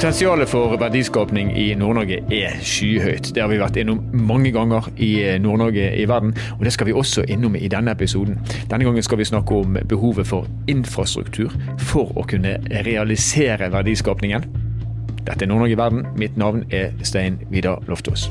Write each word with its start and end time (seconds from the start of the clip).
Potensialet 0.00 0.48
for 0.48 0.78
verdiskapning 0.80 1.50
i 1.60 1.74
Nord-Norge 1.76 2.22
er 2.32 2.54
skyhøyt. 2.64 3.34
Det 3.36 3.42
har 3.42 3.50
vi 3.52 3.58
vært 3.60 3.76
innom 3.82 3.98
mange 4.16 4.48
ganger 4.48 4.86
i 4.96 5.10
Nord-Norge 5.44 5.90
i 5.92 6.06
verden, 6.08 6.32
og 6.54 6.64
det 6.64 6.72
skal 6.72 6.88
vi 6.88 6.94
også 6.96 7.26
innom 7.28 7.58
i 7.60 7.68
denne 7.68 7.92
episoden. 7.92 8.38
Denne 8.70 8.88
gangen 8.88 9.04
skal 9.04 9.20
vi 9.20 9.28
snakke 9.28 9.58
om 9.60 9.76
behovet 9.92 10.24
for 10.30 10.48
infrastruktur 10.72 11.52
for 11.92 12.16
å 12.16 12.24
kunne 12.24 12.56
realisere 12.88 13.68
verdiskapningen. 13.76 14.48
Dette 15.20 15.44
er 15.44 15.52
Nord-Norge 15.52 15.76
i 15.76 15.82
verden. 15.84 16.08
Mitt 16.16 16.40
navn 16.40 16.64
er 16.72 16.96
Stein 17.04 17.36
Vidar 17.52 17.84
Loftaas. 17.84 18.30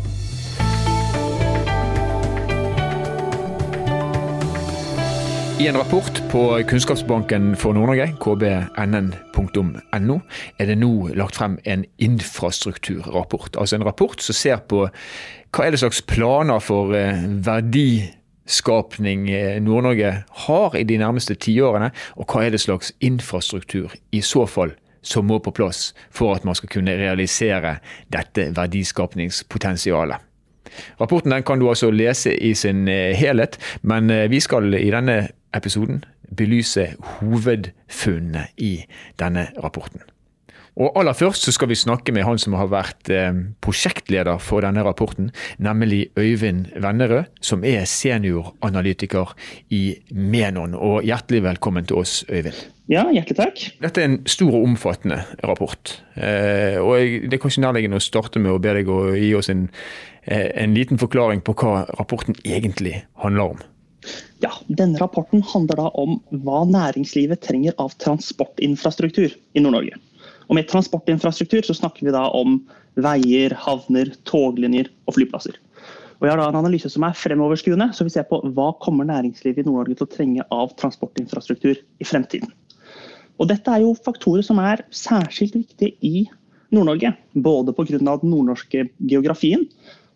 I 5.59 5.67
en 5.67 5.77
rapport 5.77 6.21
på 6.31 6.63
Kunnskapsbanken 6.63 7.49
for 7.59 7.75
Nord-Norge, 7.75 8.13
kbnn.no, 8.23 10.13
er 10.55 10.69
det 10.69 10.77
nå 10.79 10.91
lagt 11.19 11.35
frem 11.35 11.57
en 11.67 11.83
infrastrukturrapport. 11.99 13.57
Altså 13.59 13.75
en 13.75 13.83
rapport 13.83 14.23
som 14.23 14.37
ser 14.37 14.61
på 14.71 14.85
hva 14.87 15.65
er 15.65 15.75
det 15.75 15.81
slags 15.81 15.99
planer 16.07 16.63
for 16.63 16.95
eh, 16.95 17.25
verdiskapning 17.43 19.27
eh, 19.35 19.59
Nord-Norge 19.59 20.13
har 20.45 20.79
i 20.79 20.85
de 20.87 21.01
nærmeste 21.03 21.35
tiårene, 21.35 21.91
og 22.15 22.31
hva 22.31 22.45
er 22.45 22.55
det 22.55 22.63
slags 22.63 22.93
infrastruktur 23.03 23.91
i 24.15 24.23
så 24.23 24.47
fall 24.47 24.71
som 25.03 25.27
må 25.27 25.41
på 25.43 25.51
plass 25.59 25.89
for 26.07 26.39
at 26.39 26.47
man 26.47 26.55
skal 26.55 26.71
kunne 26.71 26.95
realisere 27.03 27.81
dette 28.07 28.47
verdiskapningspotensialet. 28.55 30.28
Rapporten 30.99 31.33
den 31.33 31.43
kan 31.43 31.59
du 31.59 31.69
altså 31.69 31.91
lese 31.91 32.35
i 32.35 32.53
sin 32.53 32.87
eh, 32.87 33.15
helhet, 33.17 33.57
men 33.81 34.11
vi 34.29 34.39
skal 34.43 34.73
i 34.73 34.89
denne 34.93 35.21
episoden 35.55 36.03
belyse 36.35 36.91
hovedfunnene 37.17 38.47
i 38.57 38.73
denne 39.19 39.49
rapporten. 39.63 40.05
Og 40.79 40.95
Aller 40.95 41.13
først 41.17 41.43
så 41.43 41.51
skal 41.51 41.67
vi 41.71 41.75
snakke 41.75 42.13
med 42.15 42.23
han 42.23 42.39
som 42.39 42.55
har 42.55 42.69
vært 42.71 43.09
eh, 43.11 43.35
prosjektleder 43.63 44.39
for 44.39 44.63
denne 44.63 44.83
rapporten, 44.85 45.27
nemlig 45.59 46.05
Øyvind 46.19 46.69
Vennerød, 46.79 47.27
som 47.43 47.65
er 47.67 47.83
senioranalytiker 47.89 49.33
i 49.75 49.97
Menon. 50.11 50.77
Og 50.77 51.03
Hjertelig 51.03 51.43
velkommen 51.43 51.89
til 51.89 51.99
oss, 51.99 52.21
Øyvind. 52.29 52.61
Ja, 52.89 53.03
hjertelig 53.13 53.37
takk. 53.37 53.59
Dette 53.83 54.01
er 54.01 54.07
en 54.07 54.21
stor 54.25 54.55
og 54.55 54.63
omfattende 54.65 55.19
rapport. 55.45 55.99
Eh, 56.15 56.79
og 56.81 57.27
Det 57.27 57.35
er 57.35 57.43
kanskje 57.43 57.65
nærliggende 57.65 57.99
å 57.99 58.05
starte 58.05 58.39
med 58.41 58.55
å 58.55 58.61
be 58.63 58.73
deg 58.79 58.87
å 58.89 59.01
gi 59.13 59.33
oss 59.35 59.51
en, 59.51 59.67
eh, 59.67 60.08
en 60.23 60.73
liten 60.73 60.99
forklaring 60.99 61.41
på 61.41 61.55
hva 61.59 61.85
rapporten 61.99 62.35
egentlig 62.43 63.05
handler 63.23 63.55
om. 63.55 63.61
Ja, 64.39 64.51
Denne 64.67 64.99
rapporten 64.99 65.41
handler 65.43 65.81
da 65.81 65.87
om 65.99 66.19
hva 66.43 66.63
næringslivet 66.67 67.41
trenger 67.43 67.75
av 67.77 67.95
transportinfrastruktur 67.99 69.33
i 69.35 69.63
Nord-Norge. 69.63 69.97
Og 70.49 70.55
Med 70.55 70.69
transportinfrastruktur 70.69 71.65
så 71.65 71.75
snakker 71.77 72.07
vi 72.07 72.13
da 72.15 72.25
om 72.33 72.61
veier, 72.99 73.53
havner, 73.53 74.13
toglinjer 74.25 74.89
og 75.05 75.17
flyplasser. 75.17 75.59
Og 76.19 76.27
Jeg 76.27 76.33
har 76.33 76.41
da 76.41 76.47
en 76.51 76.59
analyse 76.59 76.89
som 76.91 77.05
er 77.07 77.15
fremoverskuende, 77.15 77.91
så 77.95 78.03
vi 78.03 78.11
ser 78.11 78.25
på 78.27 78.41
hva 78.55 78.71
kommer 78.83 79.07
næringslivet 79.07 79.63
i 79.63 79.67
Nord-Norge 79.67 79.99
til 79.99 80.07
å 80.07 80.15
trenge 80.15 80.47
av 80.51 80.73
transportinfrastruktur 80.79 81.77
i 81.79 82.07
fremtiden. 82.07 82.51
Og 83.39 83.47
Dette 83.47 83.71
er 83.71 83.85
jo 83.85 83.95
faktorer 83.95 84.43
som 84.43 84.59
er 84.59 84.83
særskilt 84.91 85.55
viktige 85.55 85.95
i 86.03 86.25
Nord-Norge. 86.75 87.13
Både 87.35 87.73
pga. 87.75 87.97
den 87.97 88.09
nordnorske 88.31 88.89
geografien, 88.99 89.67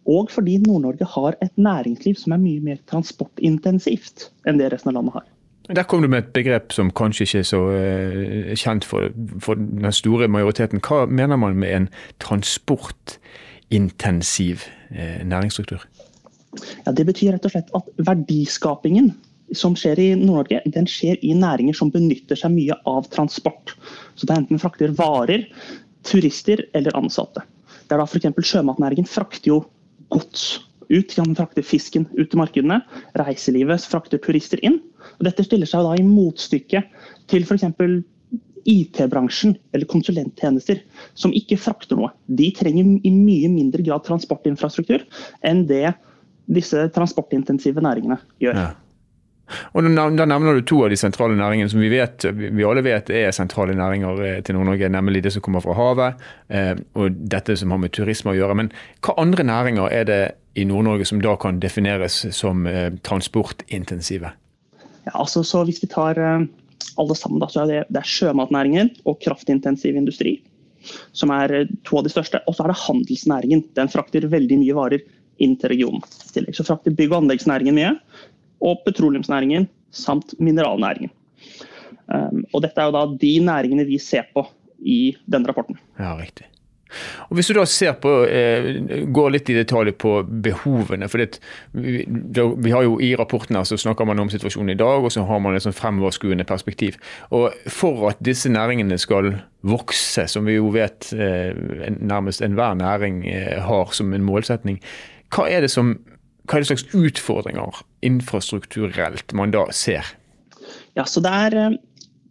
og 0.06 0.32
fordi 0.32 0.58
Nord-Norge 0.64 1.06
har 1.16 1.34
et 1.42 1.52
næringsliv 1.56 2.16
som 2.20 2.32
er 2.36 2.42
mye 2.44 2.62
mer 2.64 2.78
transportintensivt 2.92 4.32
enn 4.48 4.58
det 4.60 4.72
resten 4.74 4.90
av 4.92 4.96
landet 5.00 5.14
har. 5.20 5.26
Der 5.72 5.88
kom 5.88 6.02
du 6.04 6.10
med 6.12 6.20
et 6.26 6.34
begrep 6.36 6.74
som 6.76 6.92
kanskje 6.92 7.24
ikke 7.24 7.40
er 7.40 7.48
så 7.48 7.62
uh, 7.72 8.52
kjent 8.60 8.84
for, 8.86 9.08
for, 9.40 9.56
den 9.56 9.92
store 9.96 10.28
majoriteten. 10.28 10.80
Hva 10.84 11.06
mener 11.08 11.40
man 11.40 11.56
med 11.56 11.72
en 11.76 11.90
transportintensiv 12.20 14.60
uh, 14.92 15.24
næringsstruktur? 15.24 15.80
Ja, 16.84 16.92
det 16.92 17.06
betyr 17.08 17.32
rett 17.34 17.46
og 17.48 17.52
slett 17.56 17.72
at 17.74 17.84
verdiskapingen 17.96 19.16
som 19.56 19.76
skjer 19.78 20.00
i 20.02 20.16
Nord-Norge, 20.18 20.62
den 20.74 20.88
skjer 20.90 21.18
i 21.24 21.34
næringer 21.38 21.74
som 21.78 21.92
benytter 21.94 22.36
seg 22.40 22.52
mye 22.56 22.76
av 22.90 23.08
transport. 23.14 23.76
Så 24.16 24.26
det 24.26 24.34
er 24.34 24.42
enten 24.44 24.62
frakter 24.62 24.90
varer, 24.98 25.42
turister 26.04 26.66
eller 26.76 26.98
ansatte. 27.00 27.42
Det 27.88 27.94
er 27.96 28.00
da 28.02 28.08
f.eks. 28.08 28.50
sjømatnæringen 28.50 29.08
frakter 29.08 29.50
jo 29.54 29.58
gods 30.14 30.64
ut. 30.90 31.14
Kan 31.16 31.36
frakte 31.38 31.64
fisken 31.66 32.08
ut 32.18 32.30
til 32.32 32.40
markedene. 32.42 32.82
Reiselivet 33.20 33.86
frakter 33.90 34.22
turister 34.22 34.62
inn. 34.66 34.80
Og 35.20 35.28
dette 35.30 35.46
stiller 35.46 35.70
seg 35.70 35.86
da 35.86 35.96
i 35.98 36.08
motstykke 36.08 36.84
til 37.32 37.48
f.eks. 37.48 37.70
IT-bransjen 38.64 39.58
eller 39.76 39.90
konsulenttjenester, 39.92 40.80
som 41.20 41.34
ikke 41.36 41.60
frakter 41.60 42.00
noe. 42.00 42.14
De 42.32 42.48
trenger 42.56 42.88
i 43.04 43.12
mye 43.12 43.50
mindre 43.52 43.84
grad 43.84 44.06
transportinfrastruktur 44.08 45.04
enn 45.44 45.66
det 45.68 45.90
disse 46.54 46.88
transportintensive 46.96 47.84
næringene 47.84 48.20
gjør. 48.44 48.60
Ja. 48.60 48.70
Og 49.76 49.84
Da 49.84 50.26
nevner 50.26 50.56
du 50.56 50.62
to 50.66 50.84
av 50.86 50.92
de 50.94 50.98
sentrale 50.98 51.36
næringene 51.38 51.72
som 51.72 51.82
vi, 51.84 51.90
vet, 51.92 52.26
vi 52.34 52.66
alle 52.66 52.84
vet 52.86 53.10
er 53.14 53.34
sentrale 53.36 53.76
næringer 53.78 54.22
eh, 54.24 54.38
til 54.46 54.58
Nord-Norge, 54.58 54.90
nemlig 54.90 55.24
det 55.26 55.34
som 55.36 55.44
kommer 55.46 55.64
fra 55.64 55.76
havet 55.78 56.24
eh, 56.50 56.74
og 56.98 57.20
dette 57.34 57.58
som 57.60 57.74
har 57.76 57.82
med 57.84 57.94
turisme 57.94 58.34
å 58.34 58.38
gjøre. 58.38 58.58
Men 58.62 58.72
hva 59.04 59.18
andre 59.22 59.46
næringer 59.48 59.92
er 59.92 60.08
det 60.10 60.22
i 60.56 60.66
Nord-Norge 60.70 61.06
som 61.10 61.22
da 61.22 61.36
kan 61.40 61.60
defineres 61.62 62.22
som 62.36 62.66
eh, 62.70 62.96
transportintensive? 63.06 64.34
Ja, 65.04 65.14
altså, 65.14 65.44
så 65.44 65.66
Hvis 65.68 65.84
vi 65.84 65.92
tar 65.92 66.18
alle 66.18 67.16
sammen, 67.18 67.42
da, 67.44 67.50
så 67.52 67.66
er 67.66 67.72
det, 67.72 67.84
det 67.92 68.00
er 68.00 68.10
sjømatnæringen 68.10 68.94
og 69.04 69.20
kraftintensiv 69.24 69.98
industri 70.00 70.38
som 71.16 71.32
er 71.32 71.66
to 71.88 72.00
av 72.00 72.08
de 72.08 72.12
største. 72.12 72.42
Og 72.48 72.56
så 72.56 72.66
er 72.66 72.74
det 72.74 72.82
handelsnæringen. 72.84 73.64
Den 73.78 73.92
frakter 73.92 74.28
veldig 74.32 74.60
mye 74.64 74.78
varer 74.78 75.04
inn 75.44 75.56
til 75.60 75.72
regionen. 75.74 76.04
Så 76.06 76.66
frakter 76.66 76.96
bygg- 76.96 77.14
og 77.14 77.24
anleggsnæringen 77.24 77.78
mye 77.78 77.94
og 78.64 78.82
petroleumsnæringen 78.88 79.68
samt 79.94 80.34
mineralnæringen. 80.40 81.12
Um, 82.08 82.44
og 82.52 82.64
dette 82.66 82.82
er 82.82 82.90
jo 82.90 82.96
da 82.96 83.04
de 83.20 83.34
næringene 83.46 83.86
vi 83.88 84.00
ser 84.02 84.26
på 84.34 84.48
i 84.80 85.16
denne 85.30 85.48
rapporten. 85.48 85.80
Ja, 86.00 86.16
riktig. 86.20 86.50
Og 87.30 87.36
Hvis 87.36 87.48
du 87.48 87.54
da 87.58 87.66
ser 87.66 87.94
på, 88.02 88.12
eh, 88.26 89.06
går 89.14 89.32
litt 89.34 89.50
i 89.50 89.58
detalj 89.58 89.94
på 89.98 90.24
behovene 90.46 91.10
for 91.10 91.26
vi, 91.74 92.72
har 92.72 92.84
jo 92.84 93.00
I 93.02 93.16
rapporten 93.16 93.56
her 93.56 93.64
så 93.64 93.78
snakker 93.78 94.06
man 94.06 94.20
om 94.20 94.30
situasjonen 94.30 94.70
i 94.70 94.80
dag, 94.80 95.04
og 95.04 95.12
så 95.12 95.26
har 95.26 95.40
man 95.40 95.56
et 95.56 95.66
sånn 95.66 95.74
fremoverskuende 95.74 96.46
perspektiv. 96.46 96.98
Og 97.32 97.54
For 97.68 98.10
at 98.10 98.22
disse 98.24 98.50
næringene 98.50 98.98
skal 98.98 99.42
vokse, 99.64 100.28
som 100.28 100.46
vi 100.46 100.60
jo 100.60 100.70
vet 100.70 101.14
eh, 101.14 101.54
nærmest 102.00 102.42
enhver 102.42 102.76
næring 102.76 103.26
eh, 103.28 103.62
har 103.62 103.94
som 103.94 104.14
en 104.14 104.24
målsetning, 104.24 104.80
hva 105.34 105.50
er 105.50 105.62
det 105.62 105.72
som 105.72 105.98
hva 106.44 106.58
er 106.58 106.64
det 106.64 106.70
slags 106.72 106.86
utfordringer 106.98 107.82
infrastrukturelt 108.04 109.34
man 109.38 109.54
da 109.54 109.64
ser? 109.72 110.08
Ja, 110.98 111.06
så 111.06 111.24
Det 111.24 111.32
er 111.32 111.56
eh, 111.58 111.78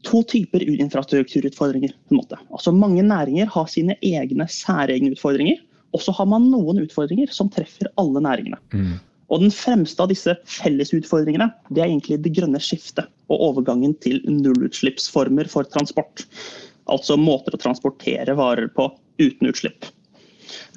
to 0.04 0.22
typer 0.22 0.62
infrastrukturutfordringer. 0.62 1.94
på 2.08 2.14
en 2.14 2.20
måte. 2.20 2.38
Altså 2.50 2.72
Mange 2.72 3.02
næringer 3.02 3.46
har 3.46 3.66
sine 3.66 3.96
egne 4.02 4.48
særegne 4.48 5.12
utfordringer. 5.12 5.62
Og 5.92 6.00
så 6.00 6.12
har 6.12 6.26
man 6.26 6.50
noen 6.50 6.80
utfordringer 6.82 7.32
som 7.32 7.50
treffer 7.52 7.88
alle 8.00 8.20
næringene. 8.20 8.58
Mm. 8.72 9.00
Og 9.32 9.40
Den 9.40 9.50
fremste 9.50 10.02
av 10.02 10.08
disse 10.08 10.34
fellesutfordringene 10.44 11.48
det 11.70 11.80
er 11.80 11.88
egentlig 11.88 12.20
det 12.22 12.34
grønne 12.36 12.60
skiftet 12.60 13.08
og 13.32 13.40
overgangen 13.48 13.94
til 14.04 14.20
nullutslippsformer 14.28 15.48
for 15.48 15.64
transport. 15.64 16.26
Altså 16.92 17.16
måter 17.16 17.56
å 17.56 17.60
transportere 17.60 18.36
varer 18.36 18.68
på 18.68 18.90
uten 19.20 19.48
utslipp. 19.48 19.88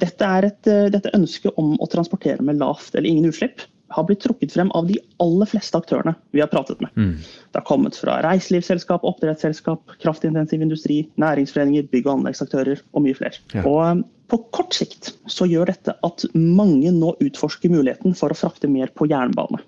Dette, 0.02 0.34
et, 0.50 0.68
eh, 0.72 0.90
dette 0.94 1.14
ønsket 1.18 1.58
om 1.62 1.76
å 1.82 1.90
transportere 1.92 2.44
med 2.46 2.62
lavt 2.62 2.96
eller 2.96 3.10
ingen 3.10 3.32
utslipp 3.32 3.66
har 3.96 4.04
blitt 4.08 4.24
trukket 4.26 4.52
frem 4.52 4.72
av 4.76 4.88
de 4.90 4.98
aller 5.24 5.48
fleste 5.50 5.78
aktørene 5.78 6.16
vi 6.36 6.42
har 6.42 6.50
pratet 6.52 6.82
med. 6.82 6.92
Mm. 6.98 7.14
Det 7.22 7.60
har 7.60 7.68
kommet 7.68 7.98
fra 8.00 8.18
reiselivsselskap, 8.26 9.06
oppdrettsselskap, 9.08 9.94
kraftintensiv 10.02 10.64
industri, 10.66 11.04
næringsforeninger, 11.22 11.88
bygg- 11.94 12.10
og 12.10 12.18
anleggsaktører 12.20 12.82
og 12.94 13.06
mye 13.06 13.18
flere. 13.18 13.40
Ja. 13.54 13.64
Og 13.64 13.80
eh, 13.86 14.04
på 14.34 14.42
kort 14.58 14.74
sikt 14.74 15.14
så 15.30 15.46
gjør 15.50 15.70
dette 15.70 15.94
at 16.04 16.26
mange 16.34 16.92
nå 16.96 17.14
utforsker 17.22 17.72
muligheten 17.72 18.18
for 18.18 18.34
å 18.34 18.40
frakte 18.40 18.70
mer 18.72 18.90
på 18.98 19.08
jernbane. 19.12 19.62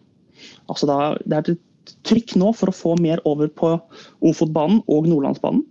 Altså 0.67 0.89
da, 0.89 0.97
det 1.23 1.37
er 1.37 1.45
et 1.45 1.65
trykk 2.07 2.35
nå 2.39 2.51
for 2.57 2.71
å 2.71 2.75
få 2.75 2.93
mer 3.01 3.21
over 3.29 3.49
på 3.49 3.73
Ofotbanen 4.25 4.81
og 4.91 5.09
Nordlandsbanen. 5.09 5.63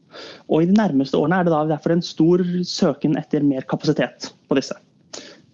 Og 0.48 0.62
i 0.62 0.68
de 0.70 0.76
nærmeste 0.76 1.18
årene 1.18 1.40
er 1.40 1.48
det 1.48 1.62
derfor 1.72 1.94
en 1.94 2.04
stor 2.04 2.44
søken 2.66 3.16
etter 3.20 3.44
mer 3.46 3.66
kapasitet 3.68 4.30
på 4.48 4.58
disse. 4.58 4.76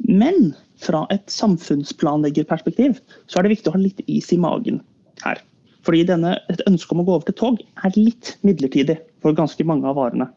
Men 0.09 0.53
fra 0.83 1.05
et 1.15 1.31
samfunnsplanleggerperspektiv 1.31 2.99
så 3.31 3.39
er 3.39 3.47
det 3.47 3.57
viktig 3.57 3.71
å 3.71 3.77
ha 3.77 3.83
litt 3.83 4.03
is 4.11 4.33
i 4.35 4.41
magen 4.41 4.81
her. 5.23 5.43
Fordi 5.87 6.05
denne, 6.07 6.37
et 6.51 6.63
ønske 6.71 6.95
om 6.95 7.03
å 7.03 7.07
gå 7.07 7.15
over 7.19 7.29
til 7.29 7.39
tog 7.39 7.63
er 7.63 7.99
litt 7.99 8.37
midlertidig 8.47 9.01
for 9.23 9.35
ganske 9.39 9.67
mange 9.67 9.89
av 9.91 9.99
varene. 9.99 10.29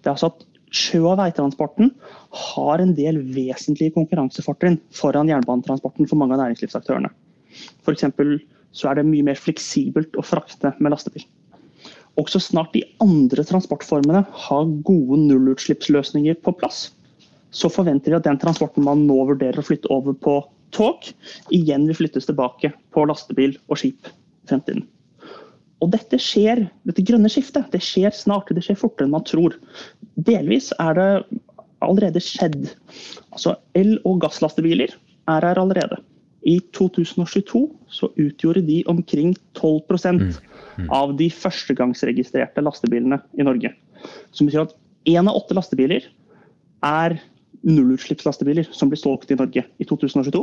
Det 0.00 0.10
er 0.10 0.16
altså 0.16 0.32
at 0.32 0.48
Sjø- 0.72 1.04
og 1.10 1.18
veitransporten 1.20 1.90
har 2.32 2.80
en 2.80 2.94
del 2.96 3.18
vesentlige 3.34 3.92
konkurransefortrinn 3.92 4.78
foran 4.96 5.28
jernbanetransporten 5.28 6.08
for 6.08 6.16
mange 6.20 6.38
av 6.38 6.46
næringslivsaktørene. 6.46 7.10
F.eks 7.84 8.06
så 8.72 8.90
er 8.90 8.98
det 8.98 9.08
mye 9.08 9.26
mer 9.26 9.38
fleksibelt 9.38 10.16
å 10.18 10.24
frakte 10.24 10.74
med 10.78 10.94
lastebil. 10.94 11.24
også 12.20 12.40
snart 12.44 12.74
de 12.74 12.82
andre 13.00 13.44
transportformene 13.44 14.24
har 14.46 14.72
gode 14.84 15.16
nullutslippsløsninger 15.28 16.34
på 16.44 16.52
plass, 16.60 16.90
så 17.52 17.68
forventer 17.72 18.12
vi 18.12 18.18
at 18.18 18.26
den 18.26 18.40
transporten 18.40 18.84
man 18.84 19.06
nå 19.06 19.16
vurderer 19.28 19.60
å 19.60 19.64
flytte 19.64 19.88
over 19.92 20.12
på 20.12 20.40
tog, 20.72 21.08
igjen 21.52 21.86
vil 21.88 21.96
flyttes 21.96 22.28
tilbake 22.28 22.72
på 22.92 23.06
lastebil 23.08 23.56
og 23.68 23.80
skip 23.80 24.08
i 24.08 24.50
fremtiden. 24.50 24.84
Og 25.82 25.90
dette 25.90 26.18
skjer, 26.20 26.62
dette 26.86 27.04
grønne 27.04 27.30
skiftet 27.32 27.72
det 27.72 27.82
skjer 27.82 28.14
snart, 28.14 28.52
det 28.54 28.62
skjer 28.64 28.78
fortere 28.78 29.08
enn 29.08 29.16
man 29.16 29.26
tror. 29.26 29.56
Delvis 30.14 30.70
er 30.78 30.94
det 30.98 31.08
allerede 31.82 32.22
skjedd. 32.22 32.70
Altså 33.34 33.56
El- 33.74 33.98
og 34.06 34.20
gasslastebiler 34.22 34.94
er 35.32 35.48
her 35.48 35.58
allerede. 35.58 35.98
I 36.42 36.56
2022 36.74 37.60
så 37.92 38.08
utgjorde 38.18 38.64
de 38.66 38.80
omkring 38.90 39.36
12 39.58 39.80
mm. 40.04 40.32
Mm. 40.76 40.88
av 40.90 41.16
de 41.16 41.28
førstegangsregistrerte 41.30 42.64
lastebilene 42.64 43.20
i 43.38 43.46
Norge. 43.46 43.74
Som 44.34 44.48
betyr 44.48 44.64
at 44.64 44.74
én 45.06 45.28
av 45.28 45.38
åtte 45.38 45.54
lastebiler 45.54 46.08
er 46.82 47.18
nullutslippslastebiler 47.62 48.66
som 48.74 48.90
blir 48.90 48.98
solgt 48.98 49.30
i 49.30 49.38
Norge 49.38 49.64
i 49.78 49.86
2022. 49.86 50.42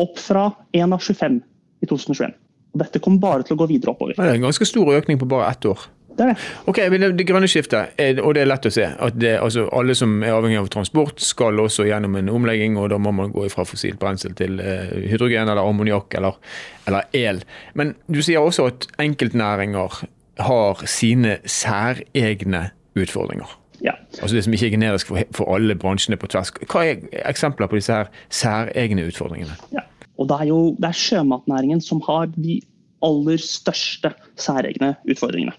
Opp 0.00 0.18
fra 0.20 0.48
én 0.76 0.94
av 0.94 1.04
25 1.04 1.40
i 1.82 1.88
2021. 1.88 2.32
Og 2.76 2.82
dette 2.84 3.00
kommer 3.00 3.20
bare 3.20 3.44
til 3.46 3.56
å 3.56 3.60
gå 3.60 3.68
videre 3.70 3.92
oppover. 3.92 4.16
Det 4.16 4.24
er 4.24 4.38
en 4.38 4.48
ganske 4.48 4.68
stor 4.68 4.88
økning 4.96 5.20
på 5.20 5.28
bare 5.28 5.50
ett 5.52 5.68
år. 5.68 5.86
Det 6.16 6.24
er 6.24 6.32
det. 6.32 6.36
Ok, 6.70 6.78
men 6.90 7.02
det, 7.02 7.10
det 7.18 7.26
grønne 7.28 7.48
skiftet, 7.50 7.98
og 8.22 8.34
det 8.36 8.42
er 8.42 8.48
lett 8.48 8.68
å 8.68 8.72
se. 8.72 8.86
at 8.88 9.18
det, 9.20 9.34
altså, 9.42 9.66
Alle 9.76 9.94
som 9.98 10.14
er 10.24 10.32
avhengig 10.32 10.58
av 10.62 10.70
transport, 10.72 11.20
skal 11.20 11.60
også 11.60 11.84
gjennom 11.88 12.16
en 12.16 12.30
omlegging. 12.32 12.78
og 12.80 12.88
Da 12.90 12.98
må 12.98 13.12
man 13.12 13.34
gå 13.34 13.44
fra 13.52 13.66
fossilt 13.68 14.00
brensel 14.00 14.34
til 14.38 14.60
eh, 14.60 14.96
hydrogen 15.10 15.48
eller 15.48 15.62
ammoniakk 15.62 16.16
eller, 16.16 16.38
eller, 16.86 17.08
el. 17.12 17.42
Men 17.74 17.94
du 18.08 18.22
sier 18.22 18.40
også 18.40 18.70
at 18.72 18.88
enkeltnæringer 19.02 20.00
har 20.46 20.86
sine 20.88 21.38
særegne 21.44 22.70
utfordringer. 22.96 23.52
Ja. 23.84 23.92
Altså 24.22 24.36
Det 24.36 24.44
som 24.44 24.56
ikke 24.56 24.70
er 24.70 24.76
generisk 24.78 25.10
for, 25.10 25.20
for 25.36 25.52
alle 25.54 25.76
bransjene 25.76 26.16
på 26.16 26.30
tvers. 26.32 26.54
Hva 26.64 26.86
er 26.86 27.04
eksempler 27.28 27.68
på 27.68 27.76
disse 27.76 27.92
her 27.92 28.08
særegne 28.32 29.04
utfordringene? 29.10 29.58
Ja. 29.72 29.84
Og 30.16 30.30
Det 30.30 30.40
er 30.40 30.48
jo 30.48 30.60
det 30.80 30.88
er 30.88 30.96
sjømatnæringen 30.96 31.80
som 31.84 32.00
har 32.06 32.30
de 32.32 32.60
aller 33.04 33.36
største 33.36 34.14
særegne 34.40 34.94
utfordringene. 35.04 35.52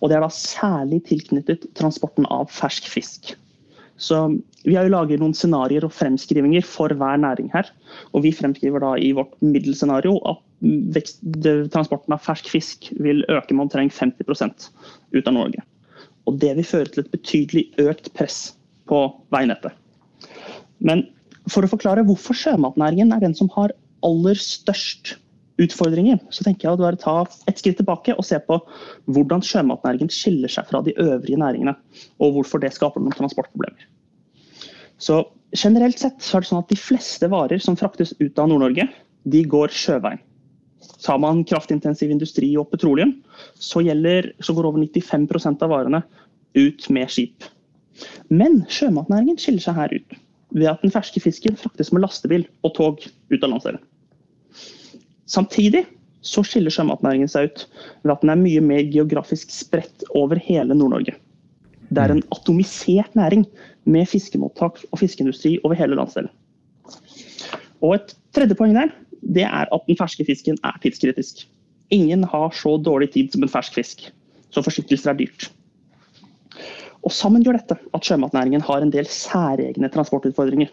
Og 0.00 0.10
Det 0.10 0.16
er 0.16 0.24
da 0.24 0.30
særlig 0.32 1.02
tilknyttet 1.08 1.68
transporten 1.78 2.26
av 2.30 2.48
fersk 2.52 2.88
fisk. 2.90 3.34
Så 3.96 4.40
Vi 4.64 4.74
har 4.74 4.84
jo 4.84 4.92
laget 4.92 5.20
noen 5.22 5.34
scenarioer 5.34 5.86
og 5.86 5.94
fremskrivinger 5.94 6.64
for 6.66 6.88
hver 6.88 7.16
næring 7.22 7.50
her. 7.52 7.70
og 8.12 8.22
Vi 8.22 8.32
fremskriver 8.32 8.80
da 8.80 8.94
i 8.98 9.12
vårt 9.12 9.32
middelscenario 9.40 10.18
at 10.26 10.42
vekst, 10.62 11.20
transporten 11.72 12.12
av 12.12 12.20
fersk 12.24 12.48
fisk 12.50 12.90
vil 12.98 13.24
øke 13.28 13.54
med 13.54 13.66
omtrent 13.68 13.92
50 13.92 14.70
ut 15.12 15.26
av 15.26 15.34
Norge. 15.34 15.62
Og 16.26 16.38
Det 16.38 16.56
vil 16.56 16.64
føre 16.64 16.90
til 16.90 17.04
et 17.04 17.10
betydelig 17.10 17.72
økt 17.78 18.12
press 18.14 18.56
på 18.86 19.14
veinettet. 19.30 19.72
Men 20.80 21.06
for 21.48 21.62
å 21.62 21.70
forklare 21.70 22.04
hvorfor 22.04 22.34
sjømatnæringen 22.34 23.12
er 23.14 23.20
den 23.22 23.34
som 23.34 23.48
har 23.54 23.72
aller 24.02 24.34
størst 24.34 25.16
utfordringer, 25.62 26.18
så 26.30 26.44
tenker 26.44 26.68
jeg 26.68 26.76
å 26.76 26.80
bare 26.80 27.00
ta 27.00 27.22
et 27.48 27.60
skritt 27.60 27.78
tilbake 27.80 28.14
og 28.16 28.26
se 28.28 28.38
på 28.44 28.58
hvordan 29.08 29.44
sjømatnæringen 29.44 30.12
skiller 30.12 30.52
seg 30.52 30.68
fra 30.68 30.82
de 30.84 30.94
øvrige 31.00 31.40
næringene, 31.40 31.76
og 32.20 32.36
hvorfor 32.36 32.60
det 32.62 32.74
skaper 32.76 33.00
noen 33.02 33.16
transportproblemer. 33.16 33.88
Så 35.00 35.24
Generelt 35.54 36.00
sett 36.00 36.24
så 36.24 36.36
er 36.36 36.44
det 36.44 36.50
sånn 36.50 36.62
at 36.64 36.72
de 36.72 36.78
fleste 36.78 37.28
varer 37.30 37.60
som 37.62 37.76
fraktes 37.78 38.12
ut 38.18 38.38
av 38.40 38.48
Nord-Norge, 38.50 38.88
de 39.30 39.42
går 39.46 39.72
sjøveien. 39.74 40.20
Tar 41.02 41.18
man 41.22 41.44
kraftintensiv 41.46 42.10
industri 42.10 42.50
og 42.58 42.68
petroleum, 42.72 43.14
så, 43.54 43.82
gjelder, 43.84 44.32
så 44.42 44.54
går 44.56 44.68
over 44.68 44.82
95% 44.82 45.62
av 45.62 45.72
varene 45.72 46.02
ut 46.58 46.86
med 46.92 47.12
skip. 47.12 47.46
Men 48.28 48.64
sjømatnæringen 48.72 49.38
skiller 49.40 49.62
seg 49.64 49.78
her 49.78 49.94
ut 49.94 50.16
ved 50.56 50.70
at 50.70 50.82
den 50.84 50.92
ferske 50.94 51.22
fisken 51.22 51.56
fraktes 51.58 51.92
med 51.94 52.04
lastebil 52.04 52.46
og 52.66 52.74
tog 52.76 53.00
ut 53.02 53.40
av 53.40 53.50
landsdelen. 53.50 53.82
Samtidig 55.26 55.84
så 56.26 56.42
skiller 56.46 56.74
sjømatnæringen 56.74 57.30
seg 57.30 57.50
ut 57.50 57.64
ved 58.02 58.14
at 58.14 58.22
den 58.24 58.32
er 58.32 58.40
mye 58.40 58.62
mer 58.64 58.82
geografisk 58.90 59.52
spredt 59.54 60.06
over 60.14 60.40
hele 60.42 60.74
Nord-Norge. 60.74 61.16
Det 61.90 62.02
er 62.02 62.14
en 62.14 62.24
atomisert 62.34 63.14
næring 63.18 63.44
med 63.86 64.08
fiskemottak 64.10 64.80
og 64.90 64.98
fiskeindustri 64.98 65.56
over 65.62 65.78
hele 65.78 65.98
landsdelen. 65.98 66.30
Og 67.84 67.98
et 67.98 68.16
tredje 68.34 68.56
poeng 68.58 68.74
der, 68.74 68.90
det 69.22 69.44
er 69.46 69.70
at 69.72 69.86
den 69.86 69.98
ferske 69.98 70.24
fisken 70.26 70.58
er 70.64 70.78
tidskritisk. 70.82 71.46
Ingen 71.94 72.24
har 72.26 72.50
så 72.54 72.76
dårlig 72.82 73.12
tid 73.14 73.30
som 73.32 73.44
en 73.44 73.52
fersk 73.52 73.76
fisk, 73.78 74.08
så 74.50 74.62
forsinkelser 74.62 75.12
er 75.12 75.20
dyrt. 75.20 75.50
Og 77.06 77.14
Sammen 77.14 77.44
gjør 77.46 77.60
dette 77.60 77.76
at 77.94 78.08
sjømatnæringen 78.08 78.64
har 78.66 78.82
en 78.82 78.90
del 78.90 79.06
særegne 79.06 79.90
transportutfordringer. 79.94 80.72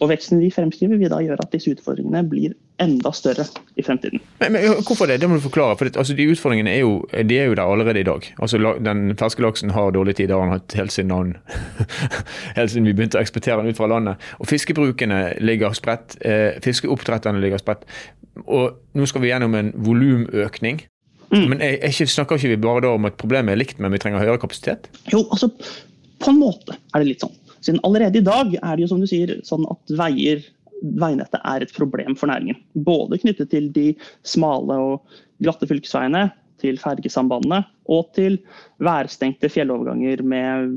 Og 0.00 0.10
Veksten 0.10 0.40
vi 0.42 0.50
fremskriver 0.52 0.98
vil 1.00 1.10
da 1.12 1.22
gjøre 1.24 1.44
at 1.44 1.52
disse 1.54 1.72
utfordringene 1.72 2.22
blir 2.28 2.54
enda 2.82 3.12
større 3.16 3.46
i 3.80 3.84
fremtiden. 3.84 4.20
Men, 4.42 4.52
men 4.52 4.82
Hvorfor 4.84 5.08
det? 5.08 5.20
Det 5.22 5.28
må 5.30 5.38
du 5.38 5.44
forklare. 5.44 5.76
for 5.78 5.88
det, 5.88 5.96
altså, 5.96 6.14
De 6.14 6.26
utfordringene 6.28 6.74
er 6.74 6.82
jo, 6.82 7.06
de 7.12 7.38
er 7.38 7.48
jo, 7.48 7.54
der 7.54 7.62
allerede 7.62 8.00
i 8.00 8.08
dag. 8.08 8.34
Altså, 8.38 8.58
Den 8.84 9.16
ferske 9.16 9.42
laksen 9.42 9.70
har 9.70 9.90
dårlig 9.90 10.16
tid, 10.16 10.28
det 10.28 10.36
har 10.36 10.44
han 10.44 10.58
hatt 10.58 10.76
helt 10.76 10.92
siden, 10.92 11.36
helt 12.58 12.70
siden 12.70 12.86
vi 12.86 12.92
begynte 12.92 13.16
å 13.16 13.24
eksportere 13.24 13.62
den 13.62 13.72
ut 13.72 13.80
fra 13.80 13.88
landet. 13.88 14.20
Og 14.38 14.50
Fiskebrukene 14.50 15.22
ligger 15.40 15.72
spredt, 15.72 16.18
eh, 16.20 16.60
fiskeoppdretterne 16.64 17.40
ligger 17.40 17.62
spredt. 17.62 17.88
Og 18.44 18.76
Nå 18.96 19.06
skal 19.08 19.24
vi 19.24 19.32
gjennom 19.32 19.54
en 19.56 19.72
volumøkning. 19.76 20.84
Mm. 21.32 21.48
Men 21.50 21.60
jeg, 21.60 21.80
jeg 21.98 22.08
snakker 22.12 22.38
ikke 22.38 22.52
vi 22.54 22.60
bare 22.62 22.84
da 22.84 22.92
om 22.94 23.08
at 23.08 23.16
problemet 23.20 23.52
er 23.52 23.60
likt, 23.60 23.80
men 23.82 23.92
vi 23.92 24.00
trenger 24.00 24.22
høyere 24.22 24.40
kapasitet? 24.40 24.90
Jo, 25.12 25.24
altså 25.32 25.50
på 26.22 26.32
en 26.32 26.38
måte 26.40 26.76
er 26.94 27.02
det 27.02 27.10
litt 27.10 27.24
sånn. 27.24 27.34
Siden 27.66 27.82
allerede 27.86 28.20
i 28.20 28.26
dag 28.26 28.52
er 28.60 28.76
det 28.76 28.84
jo 28.84 28.92
som 28.92 29.02
du 29.02 29.08
sier 29.10 29.32
sånn 29.46 29.66
at 29.72 29.94
veier, 29.98 30.44
veinettet 31.02 31.40
er 31.42 31.64
et 31.64 31.72
problem 31.74 32.14
for 32.18 32.30
næringen. 32.30 32.60
Både 32.86 33.18
knyttet 33.18 33.50
til 33.50 33.72
de 33.74 33.88
smale 34.26 34.76
og 34.78 35.16
glatte 35.42 35.66
fylkesveiene, 35.66 36.28
til 36.62 36.78
fergesambandene 36.80 37.58
og 37.92 38.06
til 38.16 38.38
værstengte 38.80 39.50
fjelloverganger 39.52 40.22
med 40.24 40.70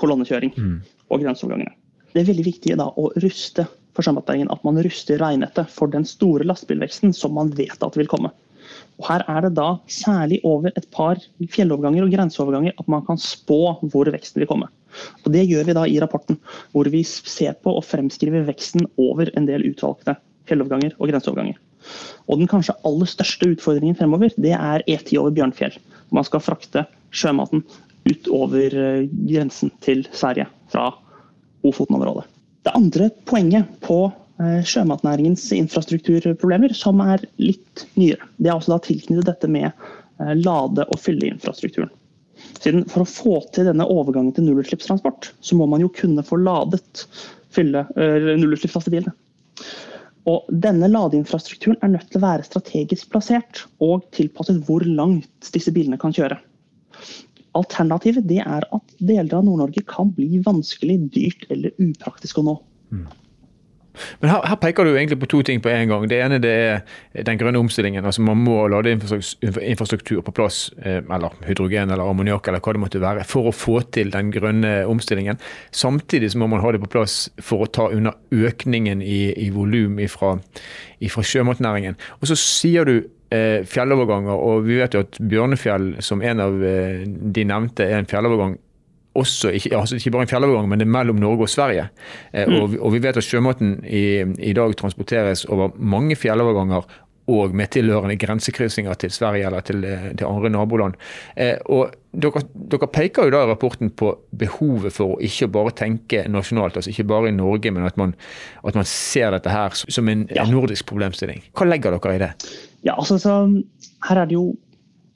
kolonnekjøring 0.00 0.54
mm. 0.56 0.78
og 1.12 1.20
grenseovergangene. 1.20 1.74
Det 2.14 2.22
er 2.22 2.30
veldig 2.30 2.46
viktig 2.46 2.78
da 2.80 2.88
å 2.88 3.10
ruste 3.20 3.66
for 3.96 4.06
sjømatnæringen 4.06 4.50
at 4.54 4.64
man 4.64 4.80
ruster 4.80 5.20
veinettet 5.20 5.68
for 5.74 5.92
den 5.92 6.06
store 6.08 6.46
lastebilveksten 6.48 7.12
som 7.16 7.36
man 7.36 7.52
vet 7.58 7.84
at 7.84 7.98
vil 7.98 8.08
komme. 8.10 8.32
Og 9.00 9.06
Her 9.10 9.24
er 9.28 9.44
det 9.44 9.54
da 9.58 9.74
særlig 9.90 10.40
over 10.46 10.72
et 10.72 10.86
par 10.94 11.20
fjelloverganger 11.52 12.06
og 12.06 12.14
grenseoverganger 12.14 12.76
at 12.80 12.90
man 12.92 13.04
kan 13.06 13.20
spå 13.20 13.60
hvor 13.92 14.10
veksten 14.14 14.42
vil 14.42 14.50
komme. 14.50 14.70
Og 15.24 15.32
Det 15.34 15.46
gjør 15.46 15.68
vi 15.68 15.76
da 15.76 15.86
i 15.86 15.98
rapporten, 16.02 16.38
hvor 16.72 16.90
vi 16.92 17.02
ser 17.06 17.56
på 17.62 17.74
og 17.76 17.86
fremskriver 17.86 18.46
veksten 18.48 18.86
over 19.00 19.30
en 19.36 19.48
del 19.48 19.66
utvalgte 19.70 20.16
fjelloverganger 20.50 20.96
og 20.98 21.12
grenseoverganger. 21.12 21.58
Og 22.28 22.40
Den 22.40 22.50
kanskje 22.50 22.76
aller 22.86 23.08
største 23.08 23.52
utfordringen 23.54 23.96
fremover 23.98 24.34
det 24.36 24.54
er 24.56 24.84
E10 24.86 25.16
over 25.20 25.34
Bjørnfjell. 25.36 25.78
Man 26.14 26.26
skal 26.26 26.42
frakte 26.44 26.84
sjømaten 27.14 27.64
utover 28.08 28.74
eh, 28.74 29.06
grensen 29.28 29.72
til 29.84 30.06
Sverige 30.12 30.48
fra 30.72 30.90
Ofoten-området. 31.66 32.26
Det 32.64 32.74
andre 32.76 33.10
poenget 33.28 33.68
på 33.84 34.02
eh, 34.40 34.60
sjømatnæringens 34.66 35.46
infrastrukturproblemer, 35.56 36.74
som 36.76 37.00
er 37.04 37.24
litt 37.40 37.86
nyere, 38.00 38.28
det 38.38 38.50
er 38.50 38.56
også 38.56 38.76
da 38.76 38.80
tilknyttet 38.84 39.28
dette 39.32 39.50
med 39.52 39.70
eh, 39.70 40.34
lade- 40.36 40.88
og 40.88 41.00
fylleinfrastrukturen. 41.00 41.92
Siden 42.58 42.84
For 42.90 43.04
å 43.04 43.08
få 43.08 43.36
til 43.54 43.70
denne 43.70 43.86
overgangen 43.88 44.34
til 44.36 44.48
nullutslippstransport, 44.48 45.32
så 45.40 45.56
må 45.58 45.68
man 45.70 45.84
jo 45.84 45.92
kunne 45.94 46.24
få 46.26 46.40
ladet 46.42 47.06
fylle 47.54 47.86
nullutslippslastebilene. 47.94 49.14
Og 50.28 50.50
denne 50.62 50.90
ladeinfrastrukturen 50.90 51.78
er 51.82 51.94
nødt 51.94 52.10
til 52.12 52.20
å 52.20 52.26
være 52.26 52.46
strategisk 52.46 53.08
plassert 53.12 53.64
og 53.82 54.04
tilpasset 54.14 54.60
hvor 54.66 54.84
langt 54.84 55.48
disse 55.54 55.72
bilene 55.74 55.98
kan 56.00 56.12
kjøre. 56.14 56.36
Alternativet 57.58 58.28
er 58.36 58.66
at 58.68 58.92
deler 59.00 59.32
av 59.38 59.46
Nord-Norge 59.46 59.82
kan 59.88 60.12
bli 60.14 60.42
vanskelig, 60.44 60.98
dyrt 61.14 61.48
eller 61.50 61.74
upraktisk 61.82 62.38
å 62.38 62.46
nå. 62.46 62.56
Mm. 62.94 63.08
Men 64.20 64.32
her, 64.32 64.46
her, 64.50 64.58
peker 64.60 64.86
du 64.86 64.94
egentlig 64.94 65.20
på 65.20 65.28
to 65.30 65.42
ting 65.46 65.62
på 65.62 65.70
en 65.72 65.92
gang. 65.92 66.06
Det 66.10 66.20
ene 66.20 66.40
det 66.42 66.54
er 66.54 67.24
den 67.26 67.40
grønne 67.40 67.60
omstillingen. 67.62 68.04
altså 68.04 68.22
Man 68.22 68.42
må 68.44 68.66
lade 68.68 68.92
infrastruktur 68.92 70.20
på 70.26 70.34
plass, 70.36 70.70
eh, 70.82 71.00
eller 71.00 71.36
hydrogen 71.46 71.90
eller 71.90 72.08
ammoniakk 72.08 72.48
eller 72.48 72.64
hva 72.64 72.76
det 72.76 72.84
måtte 72.84 73.02
være, 73.02 73.24
for 73.28 73.50
å 73.50 73.54
få 73.54 73.80
til 73.92 74.12
den 74.14 74.32
grønne 74.34 74.84
omstillingen. 74.90 75.40
Samtidig 75.70 76.32
så 76.32 76.42
må 76.42 76.50
man 76.50 76.64
ha 76.64 76.72
det 76.72 76.82
på 76.82 76.90
plass 76.90 77.28
for 77.40 77.64
å 77.64 77.70
ta 77.70 77.88
unna 77.90 78.14
økningen 78.30 79.02
i, 79.02 79.32
i 79.36 79.50
volum 79.54 79.98
fra 80.10 80.36
sjømatnæringen. 81.00 81.96
Og 82.20 82.30
så 82.30 82.36
sier 82.38 82.88
du 82.88 82.96
eh, 83.34 83.62
fjelloverganger, 83.68 84.34
og 84.34 84.66
vi 84.66 84.80
vet 84.80 84.96
jo 84.96 85.04
at 85.04 85.20
Bjørnefjell 85.20 85.94
som 86.04 86.22
en 86.22 86.42
av 86.42 86.64
eh, 86.64 87.04
de 87.06 87.46
nevnte 87.46 87.86
er 87.86 88.00
en 88.00 88.10
fjellovergang 88.10 88.58
også, 89.14 89.50
ikke, 89.58 89.74
altså 89.76 89.98
ikke 89.98 90.10
bare 90.14 90.26
en 90.26 90.30
fjellovergang, 90.30 90.68
men 90.70 90.80
det 90.80 90.86
er 90.86 90.96
mellom 90.96 91.20
Norge 91.20 91.46
og 91.46 91.52
Sverige. 91.52 91.88
Eh, 92.32 92.48
mm. 92.48 92.56
og, 92.60 92.74
og, 92.80 92.92
vi 92.94 93.02
vet 93.02 93.18
at 93.18 93.26
sjømaten 93.26 93.78
i, 93.84 94.04
i, 94.38 94.52
dag 94.56 94.76
transporteres 94.78 95.44
over 95.50 95.72
mange 95.76 96.16
fjelloverganger 96.16 96.86
og 97.30 97.54
med 97.54 97.70
tilhørende 97.70 98.16
grensekryssinger 98.18 98.94
til 98.98 99.10
Sverige 99.14 99.46
eller 99.46 99.62
til, 99.62 99.84
til 100.18 100.26
andre 100.26 100.50
naboland. 100.50 100.96
Og 101.70 101.92
dere, 102.10 102.42
dere, 102.72 102.88
peker 102.90 103.28
jo 103.28 103.34
da 103.34 103.42
i 103.44 103.50
rapporten 103.52 103.92
på 103.94 104.10
behovet 104.40 104.94
for 104.96 105.14
å 105.14 105.20
ikke 105.22 105.46
bare 105.54 105.74
tenke 105.78 106.24
nasjonalt, 106.30 106.80
altså 106.80 106.90
ikke 106.90 107.06
bare 107.12 107.30
i 107.30 107.36
Norge, 107.36 107.70
men 107.74 107.86
at 107.86 108.00
man, 108.00 108.16
at 108.66 108.78
man 108.78 108.88
ser 108.88 109.30
dette 109.36 109.52
her 109.52 109.76
som 109.78 110.10
en, 110.10 110.26
ja. 110.32 110.42
en, 110.42 110.54
nordisk 110.56 110.88
problemstilling. 110.90 111.44
Hva 111.54 111.68
legger 111.68 111.94
dere 111.94 112.16
i 112.16 112.22
det? 112.24 112.32
Ja, 112.88 112.96
altså, 112.96 113.20
så, 113.22 113.36
her 114.08 114.22
er 114.24 114.30
det 114.30 114.38
jo 114.38 114.48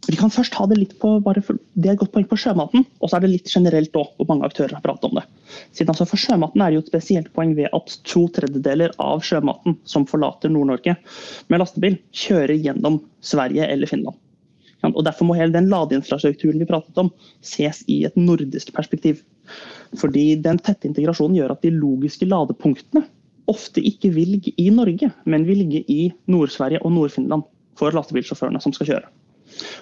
vi 0.09 0.17
kan 0.21 0.33
først 0.33 0.55
ha 0.59 0.67
det 0.69 0.77
litt 0.77 0.95
på 1.01 1.15
bare 1.25 1.41
for, 1.45 1.57
det 1.79 1.89
er 1.89 1.95
et 1.95 2.01
godt 2.03 2.13
poeng 2.13 2.27
på 2.29 2.37
sjømaten, 2.41 2.85
og 3.01 3.09
så 3.09 3.17
er 3.17 3.25
det 3.25 3.31
litt 3.33 3.53
generelt 3.53 3.95
òg, 3.97 4.11
hvor 4.19 4.29
mange 4.29 4.49
aktører 4.49 4.77
har 4.77 4.85
pratet 4.85 5.07
om 5.09 5.17
det. 5.17 5.25
Siden 5.73 5.93
altså 5.95 6.07
For 6.09 6.21
sjømaten 6.21 6.61
er 6.61 6.73
det 6.73 6.79
jo 6.79 6.83
et 6.85 6.91
spesielt 6.93 7.31
poeng 7.37 7.55
ved 7.57 7.73
at 7.73 7.97
to 8.09 8.27
tredjedeler 8.37 8.93
av 9.01 9.25
sjømaten 9.25 9.79
som 9.89 10.05
forlater 10.11 10.53
Nord-Norge 10.53 10.97
med 11.49 11.63
lastebil, 11.63 11.97
kjører 12.13 12.57
gjennom 12.59 13.01
Sverige 13.25 13.71
eller 13.71 13.91
Finland. 13.91 14.21
Og 14.85 15.01
Derfor 15.07 15.25
må 15.25 15.39
hele 15.39 15.55
den 15.55 15.71
ladeinfrastrukturen 15.73 16.61
vi 16.61 16.69
pratet 16.69 16.99
om, 17.01 17.09
ses 17.41 17.81
i 17.89 18.03
et 18.05 18.17
nordisk 18.21 18.75
perspektiv. 18.77 19.23
Fordi 19.97 20.35
den 20.45 20.61
tette 20.61 20.91
integrasjonen 20.91 21.39
gjør 21.39 21.55
at 21.55 21.65
de 21.65 21.73
logiske 21.73 22.29
ladepunktene 22.29 23.07
ofte 23.49 23.81
ikke 23.81 24.13
vil 24.13 24.37
ligge 24.37 24.53
i 24.61 24.69
Norge, 24.73 25.09
men 25.25 25.49
vil 25.49 25.65
ligge 25.65 25.85
i 25.89 26.13
Nord-Sverige 26.29 26.85
og 26.85 26.93
Nord-Finland 26.93 27.49
for 27.81 27.97
lastebilsjåførene 27.97 28.61
som 28.61 28.77
skal 28.77 28.93
kjøre. 28.93 29.15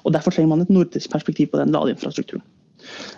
Og 0.02 0.14
Derfor 0.14 0.34
trenger 0.34 0.52
man 0.54 0.64
et 0.64 0.72
nordisk 0.72 1.12
perspektiv 1.12 1.52
på 1.52 1.60
den 1.60 1.72
ladeinfrastrukturen. 1.74 2.44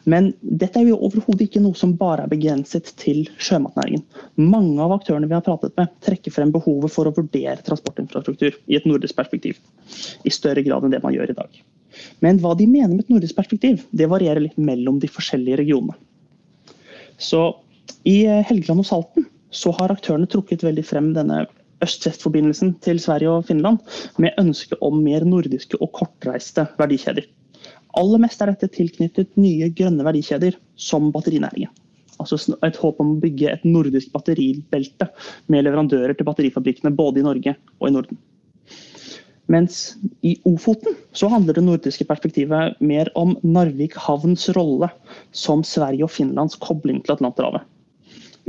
Men 0.05 0.33
dette 0.41 0.81
er 0.81 0.91
jo 0.91 0.99
overhodet 1.07 1.47
ikke 1.47 1.63
noe 1.65 1.77
som 1.79 1.95
bare 1.97 2.27
er 2.27 2.33
begrenset 2.33 2.91
til 3.01 3.23
sjømatnæringen. 3.41 4.05
Mange 4.37 4.77
av 4.85 4.93
aktørene 4.99 5.29
vi 5.31 5.37
har 5.37 5.45
pratet 5.47 5.73
med, 5.81 5.93
trekker 6.05 6.35
frem 6.35 6.53
behovet 6.55 6.93
for 6.93 7.09
å 7.09 7.15
vurdere 7.17 7.63
transportinfrastruktur 7.65 8.59
i 8.69 8.77
et 8.79 8.89
nordisk 8.89 9.17
perspektiv. 9.17 9.61
I 10.25 10.33
større 10.35 10.65
grad 10.67 10.85
enn 10.85 10.95
det 10.95 11.03
man 11.05 11.17
gjør 11.17 11.33
i 11.33 11.39
dag. 11.39 11.61
Men 12.25 12.41
hva 12.43 12.55
de 12.59 12.67
mener 12.69 12.93
med 12.93 13.07
et 13.07 13.15
nordisk 13.15 13.39
perspektiv, 13.39 13.85
det 13.93 14.11
varierer 14.11 14.43
litt 14.45 14.59
mellom 14.61 14.99
de 15.01 15.11
forskjellige 15.11 15.63
regionene. 15.63 15.97
Så 17.17 17.47
i 18.09 18.25
Helgeland 18.27 18.83
og 18.83 18.89
Salten 18.89 19.29
så 19.55 19.71
har 19.79 19.93
aktørene 19.95 20.29
trukket 20.31 20.65
veldig 20.67 20.85
frem 20.87 21.13
denne 21.17 21.45
øst-vest-forbindelsen 21.83 22.75
til 22.85 23.01
Sverige 23.03 23.31
og 23.31 23.47
Finland 23.49 23.81
med 24.19 24.37
ønske 24.39 24.79
om 24.83 25.01
mer 25.03 25.25
nordiske 25.27 25.81
og 25.81 25.93
kortreiste 25.97 26.67
verdikjeder. 26.79 27.27
Aller 27.99 28.23
mest 28.23 28.43
er 28.43 28.51
dette 28.51 28.71
tilknyttet 28.75 29.37
nye 29.39 29.71
grønne 29.75 30.05
verdikjeder, 30.07 30.57
som 30.77 31.13
batterinæringen. 31.15 31.71
Altså 32.21 32.39
et 32.63 32.79
håp 32.79 33.01
om 33.03 33.17
å 33.17 33.21
bygge 33.23 33.51
et 33.51 33.65
nordisk 33.67 34.13
batteribelte 34.15 35.09
med 35.51 35.67
leverandører 35.67 36.15
til 36.15 36.27
batterifabrikkene 36.29 36.95
både 36.95 37.21
i 37.21 37.27
Norge 37.27 37.57
og 37.81 37.89
i 37.89 37.95
Norden. 37.95 38.21
Mens 39.51 39.97
i 40.25 40.39
Ofoten 40.49 40.95
så 41.13 41.29
handler 41.29 41.59
det 41.59 41.67
nordiske 41.67 42.07
perspektivet 42.09 42.79
mer 42.81 43.11
om 43.19 43.35
Narvik 43.45 43.97
havns 44.01 44.47
rolle 44.57 44.89
som 45.37 45.65
Sverige 45.67 46.07
og 46.07 46.15
Finlands 46.15 46.57
kobling 46.57 47.03
til 47.05 47.19
Atlanterhavet. 47.19 47.67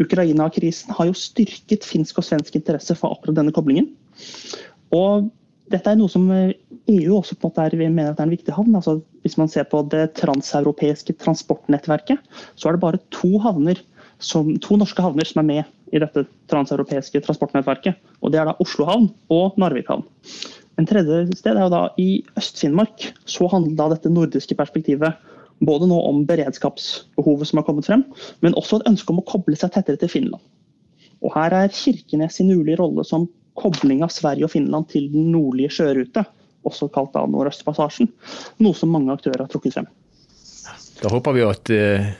Ukraina-krisen 0.02 0.94
har 0.98 1.10
jo 1.10 1.16
styrket 1.18 1.88
finsk 1.88 2.20
og 2.20 2.28
svensk 2.28 2.58
interesse 2.60 2.96
for 3.00 3.16
akkurat 3.16 3.38
denne 3.40 3.54
koblingen. 3.56 3.90
Og 4.96 5.30
dette 5.72 5.90
er 5.90 5.98
noe 5.98 6.12
som 6.12 6.28
EU 6.30 7.16
også 7.18 7.38
på 7.40 7.48
en 7.48 7.54
måte 7.54 7.64
er, 7.66 7.78
mener 7.90 8.12
at 8.12 8.20
er 8.20 8.28
en 8.28 8.34
viktig 8.34 8.54
havn. 8.54 8.76
Altså, 8.78 9.00
hvis 9.26 9.38
man 9.40 9.50
ser 9.52 9.66
på 9.70 9.82
det 9.90 10.12
transeuropeiske 10.20 11.16
transportnettverket, 11.24 12.22
så 12.56 12.70
er 12.70 12.76
det 12.76 12.84
bare 12.84 13.02
to, 13.16 13.32
som, 14.20 14.52
to 14.62 14.78
norske 14.78 15.02
havner 15.02 15.26
som 15.28 15.42
er 15.42 15.50
med 15.50 15.96
i 15.96 16.02
dette 16.02 16.26
transeuropeiske 16.52 17.24
transportnettverket. 17.26 17.98
Og 18.22 18.32
Det 18.32 18.42
er 18.42 18.52
da 18.52 18.60
Oslo 18.62 18.88
havn 18.90 19.10
og 19.34 19.58
Narvik 19.62 19.90
havn. 19.90 20.06
En 20.76 20.88
tredje 20.88 21.24
sted 21.40 21.56
er 21.56 21.64
jo 21.64 21.72
da 21.72 21.84
i 22.02 22.10
Øst-Finnmark. 22.38 23.14
Så 23.26 23.48
handler 23.50 23.78
da 23.80 23.90
dette 23.96 24.12
nordiske 24.12 24.58
perspektivet 24.60 25.16
både 25.64 25.88
nå 25.90 25.98
om 26.10 26.24
beredskapsbehovet 26.28 27.50
som 27.50 27.62
har 27.62 27.68
kommet 27.68 27.88
frem, 27.88 28.04
men 28.44 28.58
også 28.60 28.80
et 28.80 28.90
ønske 28.92 29.14
om 29.14 29.22
å 29.22 29.28
koble 29.28 29.58
seg 29.60 29.74
tettere 29.76 30.00
til 30.02 30.12
Finland. 30.12 30.44
Og 31.24 31.32
Her 31.36 31.56
er 31.56 31.74
Kirkenes 31.74 32.38
sin 32.38 32.52
mulige 32.52 32.80
rolle 32.82 33.06
som 33.08 33.30
kobling 33.56 34.04
av 34.04 34.12
Sverige 34.12 34.48
og 34.48 34.52
Finland 34.52 34.90
til 34.92 35.08
den 35.14 35.32
nordlige 35.32 35.78
sjørute, 35.78 36.26
også 36.66 36.90
kalt 36.92 37.14
da 37.14 37.24
Nordøstpassasjen, 37.30 38.10
noe 38.66 38.76
som 38.76 38.92
mange 38.92 39.14
aktører 39.14 39.46
har 39.46 39.52
trukket 39.52 39.78
frem. 39.78 39.88
Da 41.00 41.12
håper 41.12 41.36
vi 41.36 41.44
at 41.46 41.72
uh 41.76 42.14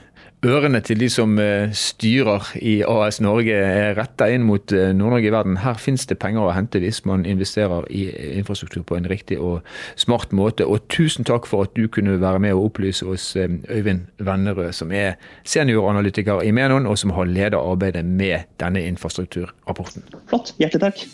ørene 0.46 0.80
til 0.84 1.00
de 1.00 1.08
som 1.10 1.34
eh, 1.42 1.72
styrer 1.76 2.48
i 2.60 2.78
AS 2.86 3.18
Norge 3.24 3.54
er 3.56 3.96
retta 3.98 4.28
inn 4.32 4.46
mot 4.46 4.72
eh, 4.74 4.92
Nord-Norge 4.96 5.28
i 5.28 5.32
verden. 5.34 5.58
Her 5.62 5.78
finnes 5.80 6.06
det 6.08 6.18
penger 6.22 6.46
å 6.46 6.54
hente 6.54 6.80
hvis 6.82 7.02
man 7.08 7.26
investerer 7.28 7.86
i 7.90 8.06
infrastruktur 8.38 8.84
på 8.86 8.98
en 8.98 9.08
riktig 9.10 9.38
og 9.42 9.66
smart 9.98 10.34
måte. 10.36 10.66
Og 10.66 10.86
tusen 10.92 11.26
takk 11.26 11.48
for 11.50 11.66
at 11.66 11.74
du 11.76 11.86
kunne 11.92 12.18
være 12.22 12.42
med 12.42 12.56
og 12.56 12.70
opplyse 12.70 13.06
oss, 13.06 13.28
eh, 13.36 13.58
Øyvind 13.70 14.06
Vennerød, 14.18 14.72
som 14.76 14.92
er 14.92 15.16
senioranalytiker 15.44 16.44
i 16.46 16.52
Menon, 16.54 16.86
og 16.86 16.98
som 16.98 17.14
har 17.16 17.30
ledet 17.30 17.60
arbeidet 17.60 18.04
med 18.04 18.46
denne 18.62 18.86
infrastrukturrapporten. 18.86 20.06
Flott. 20.30 20.54
Hjertelig 20.60 20.86
takk. 20.88 21.06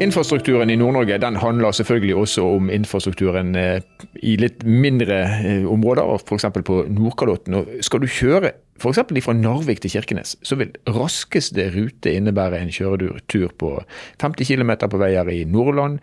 Infrastrukturen 0.00 0.70
i 0.70 0.76
Nord-Norge 0.76 1.18
den 1.20 1.36
handler 1.36 1.74
selvfølgelig 1.76 2.14
også 2.16 2.44
om 2.56 2.70
infrastrukturen 2.72 3.54
eh, 3.58 3.82
i 4.22 4.36
litt 4.40 4.64
mindre 4.64 5.18
eh, 5.44 5.66
områder, 5.68 6.08
f.eks. 6.16 6.48
på 6.64 6.78
Nordkalotten. 6.88 7.58
Og 7.60 7.84
skal 7.84 8.02
du 8.02 8.08
kjøre 8.08 8.54
f.eks. 8.80 9.02
fra 9.26 9.36
Narvik 9.36 9.82
til 9.84 9.92
Kirkenes, 9.92 10.34
så 10.42 10.56
vil 10.58 10.72
raskeste 10.88 11.68
rute 11.76 12.14
innebære 12.16 12.62
en 12.62 12.72
kjøretur 12.72 13.52
på 13.60 13.74
50 14.22 14.48
km 14.48 14.74
på 14.88 15.02
veier 15.02 15.28
i 15.30 15.44
Nordland, 15.44 16.00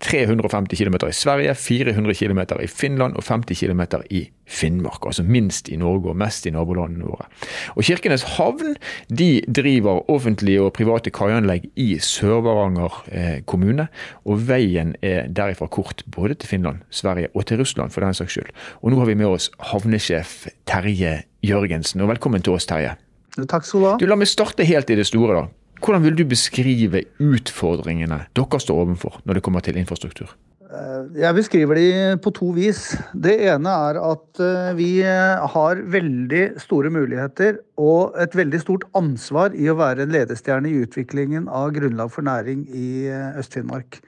350 0.00 0.78
km 0.78 0.96
i 1.08 1.12
Sverige, 1.12 1.54
400 1.54 2.14
km 2.14 2.40
i 2.62 2.66
Finland 2.70 3.16
og 3.18 3.24
50 3.24 3.58
km 3.58 3.82
i 4.10 4.28
Finnmark. 4.46 5.06
Altså 5.06 5.22
minst 5.22 5.68
i 5.68 5.76
Norge 5.76 6.12
og 6.12 6.16
mest 6.16 6.46
i 6.46 6.52
nabolandene 6.54 7.08
våre. 7.08 7.26
Og 7.74 7.82
Kirkenes 7.84 8.22
havn 8.38 8.76
de 9.10 9.42
driver 9.44 10.04
offentlige 10.10 10.62
og 10.62 10.72
private 10.72 11.10
kaianlegg 11.10 11.66
i 11.76 11.88
Sør-Varanger 11.98 13.02
eh, 13.10 13.40
kommune. 13.46 13.88
Og 14.24 14.46
veien 14.48 14.94
er 15.02 15.28
derifra 15.28 15.66
kort 15.66 16.04
både 16.06 16.38
til 16.38 16.54
Finland, 16.54 16.86
Sverige 16.90 17.32
og 17.34 17.46
til 17.46 17.60
Russland 17.60 17.90
for 17.90 18.06
den 18.06 18.14
saks 18.14 18.38
skyld. 18.38 18.54
Og 18.82 18.92
nå 18.92 19.02
har 19.02 19.10
vi 19.10 19.18
med 19.18 19.34
oss 19.34 19.50
havnesjef 19.72 20.46
Terje 20.68 21.22
Jørgensen. 21.44 22.00
Og 22.00 22.14
velkommen 22.14 22.42
til 22.42 22.54
oss, 22.54 22.66
Terje. 22.70 22.94
Takk 23.38 23.66
skal 23.66 23.80
du 23.80 23.86
ha. 23.86 23.96
Du, 24.00 24.06
La 24.08 24.16
meg 24.18 24.30
starte 24.30 24.66
helt 24.66 24.90
i 24.90 24.96
det 24.98 25.06
store. 25.06 25.42
da. 25.42 25.46
Hvordan 25.78 26.04
vil 26.04 26.18
du 26.18 26.26
beskrive 26.28 27.04
utfordringene 27.22 28.24
dere 28.36 28.60
står 28.62 28.84
overfor 28.84 29.20
når 29.24 29.38
det 29.38 29.44
kommer 29.46 29.64
til 29.64 29.78
infrastruktur? 29.78 30.32
Eh, 30.68 31.04
jeg 31.22 31.36
beskriver 31.36 31.78
de 31.78 32.16
på 32.20 32.32
to 32.36 32.50
vis. 32.52 32.90
Det 33.14 33.38
ene 33.48 33.72
er 33.88 34.00
at 34.04 34.42
eh, 34.44 34.74
vi 34.76 34.90
har 35.00 35.80
veldig 35.94 36.42
store 36.60 36.92
muligheter 36.92 37.62
og 37.80 38.18
et 38.20 38.36
veldig 38.36 38.60
stort 38.60 38.84
ansvar 38.98 39.56
i 39.56 39.70
å 39.70 39.78
være 39.78 40.04
en 40.04 40.12
ledestjerne 40.12 40.68
i 40.68 40.82
utviklingen 40.82 41.48
av 41.48 41.72
grunnlag 41.78 42.12
for 42.12 42.26
næring 42.26 42.66
i 42.68 43.08
eh, 43.08 43.38
Øst-Finnmark. 43.40 44.02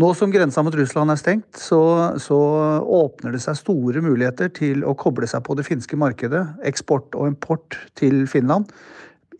Nå 0.00 0.12
som 0.14 0.30
grensa 0.30 0.62
mot 0.62 0.74
Russland 0.76 1.10
er 1.10 1.18
stengt, 1.18 1.48
så, 1.58 1.80
så, 2.22 2.36
åpner 2.84 3.34
det 3.34 3.40
seg 3.42 3.58
store 3.58 4.04
muligheter 4.04 4.52
til 4.54 4.84
å 4.86 4.94
koble 4.94 5.26
seg 5.26 5.42
på 5.48 5.56
det 5.58 5.64
finske 5.66 5.98
markedet. 5.98 6.44
Eksport 6.68 7.16
og 7.18 7.32
import 7.32 7.74
til 7.98 8.22
Finland 8.30 8.70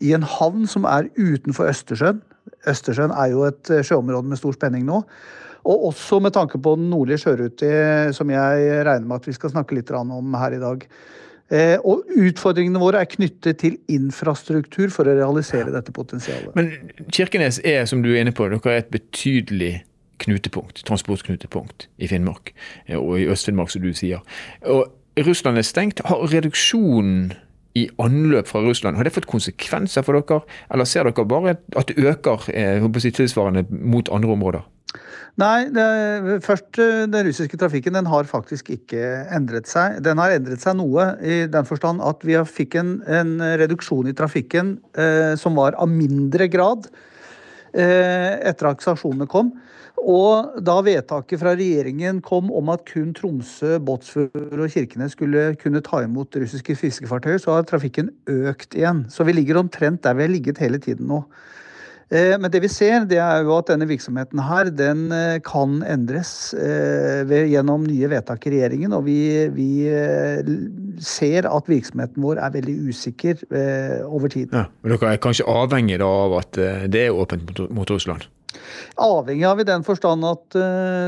i 0.01 0.13
en 0.17 0.25
havn 0.27 0.65
som 0.69 0.87
er 0.89 1.09
utenfor 1.17 1.69
Østersjøen. 1.71 2.21
Østersjøen 2.67 3.13
er 3.13 3.31
jo 3.33 3.45
et 3.47 3.71
eh, 3.73 3.85
sjøområde 3.85 4.29
med 4.31 4.41
stor 4.41 4.57
spenning 4.57 4.85
nå. 4.87 5.03
Og 5.61 5.87
også 5.91 6.17
med 6.23 6.33
tanke 6.33 6.57
på 6.57 6.73
den 6.77 6.89
nordlige 6.89 7.21
sjørute, 7.21 7.69
som 8.17 8.29
jeg 8.33 8.85
regner 8.87 9.05
med 9.05 9.19
at 9.19 9.27
vi 9.29 9.35
skal 9.37 9.51
snakke 9.53 9.77
litt 9.77 9.91
om 9.93 10.33
her 10.41 10.55
i 10.57 10.61
dag. 10.61 10.87
Eh, 11.51 11.75
og 11.83 12.07
utfordringene 12.15 12.79
våre 12.79 13.01
er 13.03 13.09
knyttet 13.11 13.59
til 13.59 13.75
infrastruktur 13.91 14.87
for 14.93 15.09
å 15.09 15.15
realisere 15.17 15.73
dette 15.73 15.91
potensialet. 15.91 16.55
Men 16.55 16.71
Kirkenes 17.11 17.59
er, 17.67 17.83
som 17.89 18.01
du 18.05 18.13
er 18.13 18.21
inne 18.23 18.33
på, 18.35 18.47
dere 18.47 18.71
er 18.71 18.85
et 18.85 18.93
betydelig 18.93 19.73
knutepunkt, 20.21 20.83
transportknutepunkt 20.87 21.89
i 21.99 22.07
Finnmark. 22.07 22.53
Eh, 22.87 22.95
og 22.97 23.19
i 23.19 23.27
Øst-Finnmark, 23.27 23.73
som 23.73 23.83
du 23.83 23.91
sier. 23.97 24.23
Og 24.63 24.87
Russland 25.27 25.59
er 25.59 25.67
stengt. 25.67 25.99
Har 26.07 26.23
reduksjonen 26.31 27.33
i 27.77 27.87
anløp 28.01 28.49
fra 28.49 28.61
Russland. 28.65 28.97
Har 28.97 29.07
det 29.07 29.13
fått 29.15 29.29
konsekvenser 29.31 30.05
for 30.05 30.19
dere, 30.19 30.43
eller 30.73 30.89
ser 30.89 31.07
dere 31.07 31.27
bare 31.27 31.55
at 31.79 31.91
det 31.91 32.03
øker 32.03 32.49
eh, 32.53 33.01
tilsvarende 33.11 33.65
mot 33.69 34.09
andre 34.11 34.35
områder? 34.35 34.67
Nei, 35.39 35.69
det, 35.71 35.85
først 36.43 36.79
eh, 36.83 37.05
den 37.07 37.27
russiske 37.29 37.57
trafikken 37.57 37.95
den 37.95 38.09
har 38.11 38.27
faktisk 38.27 38.73
ikke 38.73 38.99
endret 39.31 39.69
seg. 39.71 40.01
Den 40.03 40.19
har 40.19 40.33
endret 40.35 40.63
seg 40.63 40.75
noe 40.79 41.13
i 41.23 41.45
den 41.51 41.67
forstand 41.67 42.03
at 42.03 42.25
vi 42.27 42.35
fikk 42.43 42.75
en, 42.81 42.97
en 43.07 43.37
reduksjon 43.61 44.11
i 44.11 44.17
trafikken 44.17 44.75
eh, 44.99 45.33
som 45.39 45.55
var 45.59 45.79
av 45.79 45.89
mindre 45.91 46.49
grad 46.51 46.91
etter 47.73 48.71
at 48.71 48.83
sanksjonene 48.83 49.27
kom. 49.31 49.53
Og 50.01 50.57
da 50.65 50.79
vedtaket 50.81 51.41
fra 51.41 51.53
regjeringen 51.53 52.23
kom 52.25 52.49
om 52.57 52.71
at 52.73 52.83
kun 52.89 53.11
Tromsø, 53.13 53.75
Båtsfjord 53.85 54.57
og 54.57 54.73
Kirkenes 54.73 55.13
skulle 55.13 55.51
kunne 55.61 55.83
ta 55.85 56.01
imot 56.05 56.39
russiske 56.41 56.75
fiskefartøyer, 56.79 57.37
så 57.41 57.59
har 57.59 57.67
trafikken 57.69 58.09
økt 58.31 58.73
igjen. 58.77 59.05
Så 59.13 59.27
vi 59.27 59.35
ligger 59.37 59.61
omtrent 59.61 60.01
der 60.03 60.17
vi 60.17 60.25
har 60.25 60.33
ligget 60.33 60.61
hele 60.63 60.81
tiden 60.81 61.11
nå. 61.11 61.21
Eh, 62.11 62.33
men 62.35 62.51
det 62.51 62.59
vi 62.65 62.69
ser, 62.71 63.05
det 63.07 63.21
er 63.23 63.45
jo 63.45 63.53
at 63.55 63.69
denne 63.71 63.87
virksomheten 63.87 64.41
her, 64.43 64.67
den 64.75 65.05
eh, 65.15 65.37
kan 65.47 65.79
endres 65.87 66.51
eh, 66.59 67.31
gjennom 67.47 67.85
nye 67.87 68.09
vedtak 68.11 68.47
i 68.49 68.55
regjeringen. 68.57 68.91
Og 68.97 69.05
vi, 69.07 69.19
vi, 69.55 69.69
ser 71.01 71.47
at 71.47 71.69
virksomheten 71.71 72.21
vår 72.21 72.41
er 72.43 72.51
veldig 72.53 72.75
usikker 72.91 73.39
over 74.05 74.29
tid. 74.31 74.51
Ja, 74.53 74.67
men 74.83 74.93
dere 74.93 75.15
er 75.15 75.21
kanskje 75.23 75.47
avhengig 75.49 76.01
av 76.03 76.35
at 76.37 76.59
det 76.91 77.07
er 77.07 77.15
åpent 77.15 77.63
mot 77.73 77.89
Russland? 77.89 78.27
Avhengig 79.01 79.45
av 79.47 79.61
i 79.61 79.67
den 79.67 79.85
forstand 79.87 80.25
at 80.27 80.57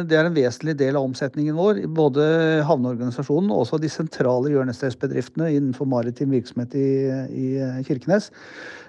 det 0.10 0.18
er 0.18 0.28
en 0.28 0.36
vesentlig 0.36 0.76
del 0.80 0.98
av 0.98 1.08
omsetningen 1.08 1.58
vår. 1.58 1.84
Både 1.94 2.26
havneorganisasjonen 2.68 3.52
og 3.54 3.66
også 3.66 3.80
de 3.82 3.92
sentrale 3.92 4.54
hjørnesteinsbedriftene 4.54 5.52
innenfor 5.54 5.90
maritim 5.90 6.34
virksomhet 6.34 6.74
i, 6.80 6.88
i 7.30 7.48
Kirkenes 7.88 8.32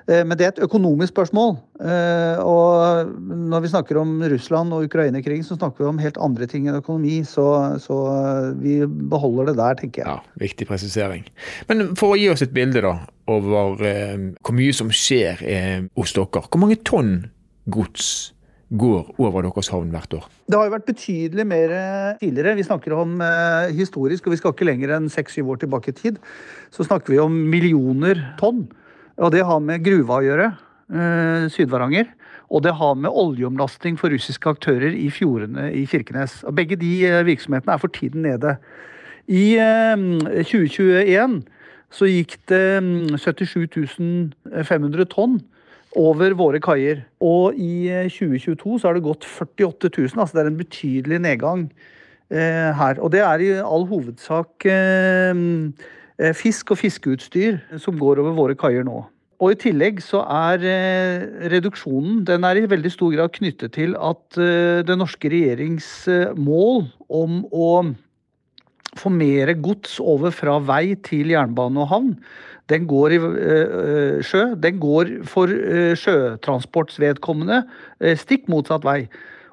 Eh, 0.05 0.21
men 0.27 0.37
det 0.37 0.47
er 0.47 0.53
et 0.53 0.65
økonomisk 0.67 1.15
spørsmål. 1.15 1.55
Eh, 1.81 2.41
og 2.45 3.13
når 3.25 3.65
vi 3.65 3.71
snakker 3.73 4.01
om 4.01 4.19
Russland 4.33 4.75
og 4.77 4.85
Ukraina-krigen, 4.89 5.45
så 5.47 5.57
snakker 5.57 5.85
vi 5.85 5.89
om 5.89 6.03
helt 6.03 6.21
andre 6.21 6.49
ting 6.51 6.69
enn 6.69 6.81
økonomi. 6.81 7.23
Så, 7.29 7.47
så, 7.81 7.99
vi 8.61 8.83
beholder 8.85 9.51
det 9.51 9.57
der, 9.61 9.81
tenker 9.81 10.05
jeg. 10.05 10.11
Ja, 10.11 10.41
Viktig 10.45 10.69
presisering. 10.69 11.25
Men 11.71 11.95
for 11.99 12.15
å 12.15 12.21
gi 12.21 12.29
oss 12.33 12.45
et 12.45 12.55
bilde 12.57 12.85
da, 12.85 12.99
over 13.33 13.81
eh, 13.89 14.31
hvor 14.45 14.57
mye 14.57 14.77
som 14.77 14.93
skjer 14.93 15.41
eh, 15.41 15.81
hos 15.97 16.17
dere. 16.17 16.45
Hvor 16.45 16.61
mange 16.61 16.81
tonn 16.85 17.17
gods 17.73 18.34
går 18.79 19.15
over 19.23 19.47
deres 19.47 19.71
havn 19.73 19.93
hvert 19.95 20.17
år? 20.19 20.29
Det 20.51 20.59
har 20.59 20.69
jo 20.69 20.75
vært 20.75 20.89
betydelig 20.89 21.47
mer 21.49 21.75
tidligere. 22.21 22.57
Vi 22.59 22.67
snakker 22.67 22.97
om 22.99 23.21
eh, 23.25 23.75
historisk, 23.77 24.27
og 24.27 24.35
vi 24.35 24.41
skal 24.41 24.55
ikke 24.55 24.69
lenger 24.69 24.97
enn 24.97 25.11
seks-syv 25.13 25.55
år 25.55 25.63
tilbake 25.63 25.93
i 25.93 25.99
tid. 25.99 26.21
Så 26.75 26.87
snakker 26.87 27.15
vi 27.15 27.23
om 27.23 27.37
millioner 27.53 28.21
tonn. 28.41 28.67
Og 29.23 29.31
det 29.35 29.45
har 29.47 29.63
med 29.63 29.85
gruva 29.85 30.19
å 30.19 30.27
gjøre, 30.27 30.51
eh, 30.91 31.47
Syd-Varanger. 31.55 32.11
Og 32.51 32.63
det 32.63 32.75
har 32.75 32.95
med 32.95 33.11
oljeomlasting 33.11 33.97
for 33.99 34.11
russiske 34.11 34.49
aktører 34.51 34.95
i 34.95 35.09
fjordene 35.11 35.71
i 35.73 35.87
Kirkenes. 35.87 36.43
Og 36.45 36.55
begge 36.55 36.77
de 36.77 37.07
eh, 37.07 37.25
virksomhetene 37.25 37.75
er 37.75 37.83
for 37.83 37.89
tiden 37.89 38.23
nede. 38.23 38.59
I 39.27 39.57
2021 40.45 41.09
eh, 41.09 41.41
så 41.95 42.09
gikk 42.11 42.37
det 42.51 42.83
77 43.23 43.99
mm, 43.99 44.33
500 44.67 45.07
tonn 45.15 45.39
over 45.97 46.37
våre 46.39 46.61
kaier. 46.63 47.05
Og 47.23 47.59
i 47.59 47.89
2022 48.11 48.79
så 48.81 48.89
har 48.89 48.99
det 48.99 49.05
gått 49.07 49.27
48 49.27 49.91
000, 49.95 50.15
altså 50.19 50.37
det 50.37 50.45
er 50.45 50.53
en 50.53 50.63
betydelig 50.63 51.21
nedgang 51.25 51.69
her. 52.31 52.99
Og 53.05 53.13
det 53.13 53.21
er 53.23 53.43
i 53.45 53.51
all 53.63 53.85
hovedsak 53.87 54.67
Eh, 56.15 56.31
fisk 56.37 56.71
og 56.71 56.79
fiskeutstyr 56.79 57.59
som 57.83 57.99
går 57.99 58.21
over 58.23 58.37
våre 58.37 58.55
kaier 58.59 58.87
nå. 58.87 59.03
Og 59.43 59.51
I 59.51 59.59
tillegg 59.59 59.99
så 60.03 60.21
er 60.31 60.63
eh, 60.63 61.25
reduksjonen 61.51 62.23
den 62.29 62.47
er 62.47 62.61
i 62.61 62.69
veldig 62.71 62.93
stor 62.95 63.11
grad 63.17 63.35
knyttet 63.35 63.75
til 63.75 63.97
at 63.99 64.39
eh, 64.39 64.85
den 64.87 65.03
norske 65.03 65.31
regjerings 65.33 65.89
mål 66.39 66.87
om 67.11 67.43
å 67.51 67.71
få 68.99 69.13
mer 69.13 69.55
gods 69.65 69.99
over 70.01 70.35
fra 70.35 70.59
vei 70.63 70.97
til 71.07 71.35
jernbane 71.35 71.85
og 71.85 71.91
havn, 71.93 72.11
den 72.73 72.87
går 72.89 73.13
i 73.13 73.21
sjø. 74.25 74.45
Den 74.57 74.79
går 74.81 75.11
for 75.29 75.53
sjøtransports 76.01 76.97
vedkommende 77.03 77.61
stikk 78.17 78.49
motsatt 78.49 78.87
vei. 78.89 79.03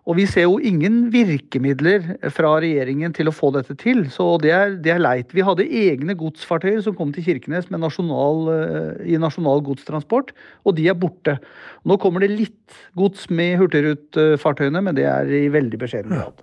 Og 0.10 0.18
vi 0.18 0.24
ser 0.26 0.48
jo 0.48 0.58
ingen 0.58 1.12
virkemidler 1.14 2.16
fra 2.34 2.56
regjeringen 2.64 3.14
til 3.14 3.30
å 3.30 3.34
få 3.36 3.52
dette 3.54 3.76
til, 3.78 4.08
så 4.10 4.34
det 4.42 4.54
er, 4.56 4.74
det 4.82 4.96
er 4.96 5.02
leit. 5.04 5.34
Vi 5.36 5.46
hadde 5.46 5.68
egne 5.68 6.16
godsfartøyer 6.18 6.82
som 6.82 6.96
kom 6.98 7.12
til 7.14 7.28
Kirkenes 7.28 7.70
nasjonal, 7.70 8.42
eh, 8.56 9.12
i 9.14 9.20
nasjonal 9.22 9.62
godstransport, 9.68 10.34
og 10.66 10.78
de 10.80 10.88
er 10.90 10.98
borte. 10.98 11.38
Nå 11.86 12.00
kommer 12.02 12.26
det 12.26 12.32
litt 12.34 12.80
gods 12.98 13.28
med 13.30 13.60
hurtigrutefartøyene, 13.62 14.82
men 14.88 14.98
det 14.98 15.06
er 15.12 15.30
i 15.38 15.46
veldig 15.54 15.84
beskjeden 15.84 16.18
grad. 16.18 16.42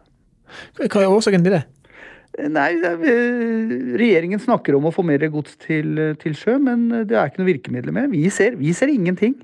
Hva 0.78 1.02
er 1.02 1.10
årsaken 1.10 1.42
til 1.44 1.58
det? 1.58 1.64
Nei, 2.38 2.68
Regjeringen 3.98 4.38
snakker 4.38 4.76
om 4.78 4.86
å 4.86 4.92
få 4.94 5.02
mer 5.06 5.24
gods 5.32 5.56
til, 5.62 5.96
til 6.22 6.36
sjø, 6.38 6.58
men 6.62 6.86
det 7.08 7.16
er 7.16 7.30
ikke 7.30 7.42
noe 7.42 7.50
virkemidler 7.50 7.96
med. 7.96 8.12
Vi 8.14 8.28
ser, 8.30 8.54
vi 8.60 8.70
ser 8.76 8.92
ingenting. 8.92 9.34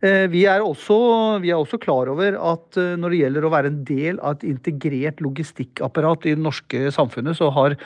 Eh, 0.00 0.24
vi 0.32 0.46
er, 0.48 0.62
også, 0.64 0.96
vi 1.42 1.50
er, 1.52 1.58
også, 1.60 1.76
klar 1.80 2.08
over 2.08 2.36
at 2.38 2.76
eh, 2.80 2.94
når 2.96 3.12
det 3.12 3.18
gjelder 3.18 3.44
å 3.44 3.52
være 3.52 3.68
en 3.68 3.80
del 3.84 4.20
av 4.24 4.38
et 4.38 4.46
integrert 4.48 5.20
logistikkapparat 5.20 6.24
i 6.24 6.32
det 6.32 6.40
norske 6.40 6.88
samfunnet, 6.94 7.36
så 7.36 7.50
har 7.52 7.76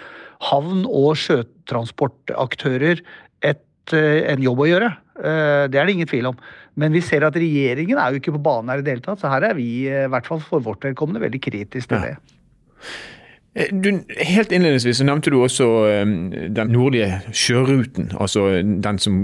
havn- 0.52 0.86
og 0.86 1.16
sjøtransportaktører 1.18 3.02
et, 3.42 3.64
eh, 3.90 4.20
en 4.30 4.44
jobb 4.46 4.62
å 4.62 4.70
gjøre. 4.70 4.92
Det 5.14 5.78
er 5.78 5.86
det 5.86 5.92
ingen 5.92 6.08
tvil 6.10 6.26
om. 6.32 6.38
Men 6.74 6.90
vi 6.90 6.98
ser 7.06 7.22
at 7.22 7.36
regjeringen 7.38 8.00
er 8.02 8.10
jo 8.10 8.18
ikke 8.18 8.32
på 8.34 8.42
banen 8.42 8.72
her 8.72 8.80
i 8.80 8.86
det 8.86 8.96
hele 8.96 9.04
tatt, 9.04 9.20
så 9.22 9.30
her 9.30 9.44
er 9.46 9.54
vi 9.54 9.86
i 9.86 10.06
hvert 10.10 10.26
fall 10.26 10.40
for 10.42 10.62
vårt 10.62 10.82
vedkommende 10.82 11.22
veldig 11.22 11.38
kritiske 11.44 11.92
til 11.92 12.02
det. 12.02 12.16
Eh, 12.16 13.13
du, 13.54 13.88
helt 14.18 14.52
innledningsvis 14.52 14.98
så 14.98 15.06
nevnte 15.06 15.30
du 15.30 15.36
også 15.38 15.66
um, 16.02 16.14
den 16.32 16.72
nordlige 16.74 17.20
sjøruten. 17.30 18.10
Altså 18.18 18.48
den 18.62 18.98
som 18.98 19.20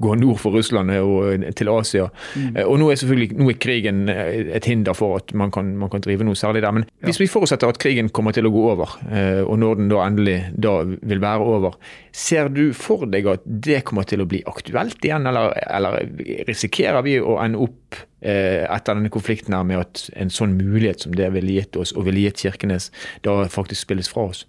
går 0.00 0.16
nord 0.22 0.40
for 0.40 0.56
Russland 0.56 0.94
og 0.96 1.44
til 1.58 1.70
Asia. 1.72 2.08
Mm. 2.36 2.56
Og 2.64 2.78
nå 2.80 2.90
er 2.90 3.00
selvfølgelig 3.02 3.36
nå 3.36 3.50
er 3.52 3.60
krigen 3.60 4.02
et 4.08 4.68
hinder 4.68 4.96
for 4.96 5.20
at 5.20 5.34
man 5.36 5.52
kan, 5.52 5.74
man 5.76 5.92
kan 5.92 6.04
drive 6.04 6.24
noe 6.24 6.38
særlig 6.38 6.64
der. 6.64 6.72
Men 6.78 6.88
hvis 7.04 7.20
vi 7.20 7.28
forutsetter 7.30 7.68
at 7.68 7.80
krigen 7.82 8.08
kommer 8.08 8.32
til 8.36 8.48
å 8.48 8.54
gå 8.54 8.64
over, 8.72 8.96
og 9.44 9.56
når 9.60 9.80
den 9.80 9.92
da 9.92 10.02
endelig 10.06 10.38
da 10.56 10.78
vil 10.86 11.22
være 11.22 11.44
over, 11.56 11.76
ser 12.16 12.48
du 12.52 12.70
for 12.76 13.04
deg 13.12 13.28
at 13.28 13.44
det 13.44 13.82
kommer 13.88 14.08
til 14.08 14.24
å 14.24 14.28
bli 14.28 14.40
aktuelt 14.48 15.04
igjen, 15.04 15.28
eller, 15.28 15.52
eller 15.68 16.00
risikerer 16.48 17.04
vi 17.04 17.18
å 17.20 17.36
ende 17.44 17.60
opp 17.66 17.85
Eh, 18.26 18.64
etter 18.64 18.96
denne 18.96 19.12
konflikten 19.12 19.54
her 19.54 19.66
med 19.68 19.82
at 19.84 20.06
en 20.18 20.32
sånn 20.32 20.56
mulighet 20.58 21.04
som 21.04 21.14
det 21.14 21.28
ville 21.34 21.58
gitt 21.60 21.76
oss, 21.78 21.92
og 21.94 22.08
ville 22.08 22.24
gitt 22.24 22.40
Kirkenes, 22.42 22.88
da 23.22 23.44
faktisk 23.52 23.84
spilles 23.84 24.08
fra 24.10 24.30
oss? 24.32 24.46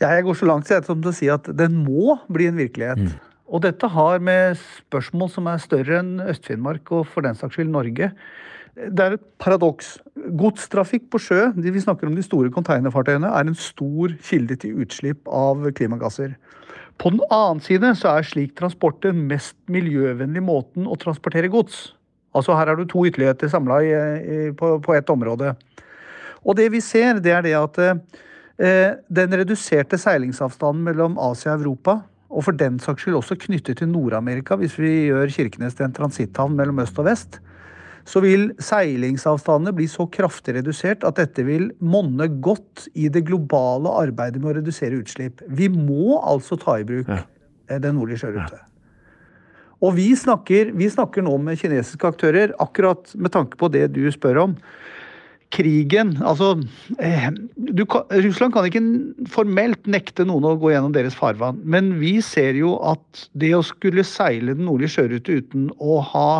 Ja, 0.00 0.14
jeg 0.14 0.24
går 0.24 0.38
så 0.38 0.48
langt 0.48 0.70
som 0.70 1.02
til 1.02 1.10
å 1.10 1.16
si 1.16 1.28
at 1.28 1.50
den 1.58 1.82
må 1.84 2.16
bli 2.32 2.46
en 2.48 2.56
virkelighet. 2.56 3.02
Mm. 3.02 3.18
Og 3.50 3.64
dette 3.66 3.90
har 3.90 4.22
med 4.22 4.56
spørsmål 4.62 5.32
som 5.34 5.50
er 5.50 5.60
større 5.60 5.98
enn 6.00 6.14
Øst-Finnmark 6.22 6.88
og 6.94 7.04
for 7.10 7.26
den 7.26 7.36
saks 7.36 7.58
skyld 7.58 7.72
Norge. 7.74 8.12
Det 8.78 9.04
er 9.04 9.16
et 9.18 9.26
paradoks. 9.42 9.98
Godstrafikk 10.38 11.10
på 11.12 11.20
sjø, 11.20 11.50
vi 11.58 11.82
snakker 11.82 12.08
om 12.08 12.16
de 12.16 12.24
store 12.24 12.52
konteinerfartøyene, 12.54 13.28
er 13.28 13.50
en 13.50 13.58
stor 13.58 14.14
kilde 14.24 14.56
til 14.62 14.80
utslipp 14.80 15.28
av 15.28 15.66
klimagasser. 15.76 16.38
På 17.00 17.10
den 17.12 17.20
annen 17.28 17.60
side 17.64 17.92
så 17.98 18.14
er 18.14 18.28
slik 18.28 18.54
transport 18.56 19.02
den 19.02 19.26
mest 19.28 19.56
miljøvennlige 19.72 20.46
måten 20.46 20.88
å 20.88 20.98
transportere 21.00 21.50
gods. 21.52 21.90
Altså 22.36 22.54
Her 22.54 22.70
har 22.70 22.78
du 22.78 22.86
to 22.86 23.04
ytterligheter 23.08 23.50
samla 23.50 23.80
på, 24.58 24.78
på 24.84 24.94
ett 24.94 25.10
område. 25.10 25.54
Og 26.46 26.56
det 26.56 26.70
vi 26.72 26.80
ser, 26.84 27.20
det 27.20 27.34
er 27.34 27.44
det 27.44 27.56
at 27.58 27.80
eh, 27.82 28.94
den 29.10 29.36
reduserte 29.42 29.98
seilingsavstanden 30.00 30.84
mellom 30.86 31.18
Asia 31.20 31.56
og 31.56 31.64
Europa, 31.64 31.98
og 32.30 32.46
for 32.46 32.56
den 32.56 32.78
saks 32.78 33.02
skyld 33.02 33.18
også 33.18 33.36
knyttet 33.42 33.80
til 33.80 33.90
Nord-Amerika, 33.90 34.56
hvis 34.56 34.78
vi 34.78 35.10
gjør 35.10 35.32
Kirkenes 35.34 35.74
til 35.76 35.88
en 35.88 35.96
transitthavn 35.96 36.54
mellom 36.56 36.78
øst 36.84 36.98
og 37.02 37.08
vest, 37.10 37.40
så 38.08 38.22
vil 38.24 38.48
seilingsavstandene 38.62 39.74
bli 39.76 39.86
så 39.90 40.06
kraftig 40.10 40.56
redusert 40.56 41.04
at 41.06 41.18
dette 41.20 41.44
vil 41.46 41.68
monne 41.84 42.30
godt 42.42 42.86
i 42.94 43.10
det 43.12 43.26
globale 43.28 43.92
arbeidet 44.06 44.40
med 44.40 44.54
å 44.54 44.56
redusere 44.60 45.02
utslipp. 45.02 45.44
Vi 45.46 45.68
må 45.68 46.16
altså 46.22 46.58
ta 46.60 46.78
i 46.80 46.86
bruk 46.88 47.10
ja. 47.10 47.22
den 47.76 47.98
nordlige 47.98 48.24
sjørute. 48.24 48.62
Ja. 48.62 48.69
Og 49.80 49.96
vi 49.96 50.10
snakker, 50.18 50.74
vi 50.76 50.90
snakker 50.92 51.24
nå 51.24 51.36
med 51.40 51.60
kinesiske 51.60 52.08
aktører 52.08 52.52
akkurat 52.60 53.14
med 53.16 53.32
tanke 53.32 53.56
på 53.60 53.70
det 53.72 53.88
du 53.96 54.04
spør 54.12 54.44
om 54.44 54.56
krigen 55.50 56.12
Altså, 56.22 56.52
eh, 57.02 57.30
du, 57.56 57.82
Russland 58.22 58.54
kan 58.54 58.68
ikke 58.68 58.82
formelt 59.32 59.88
nekte 59.90 60.26
noen 60.28 60.46
å 60.46 60.56
gå 60.60 60.70
gjennom 60.74 60.94
deres 60.94 61.16
farvann. 61.18 61.58
Men 61.64 61.96
vi 61.98 62.18
ser 62.24 62.58
jo 62.58 62.76
at 62.86 63.26
det 63.32 63.52
å 63.56 63.64
skulle 63.66 64.06
seile 64.06 64.54
den 64.54 64.68
nordlige 64.68 64.98
sjørute 64.98 65.40
uten 65.40 65.70
å 65.82 66.00
ha 66.12 66.30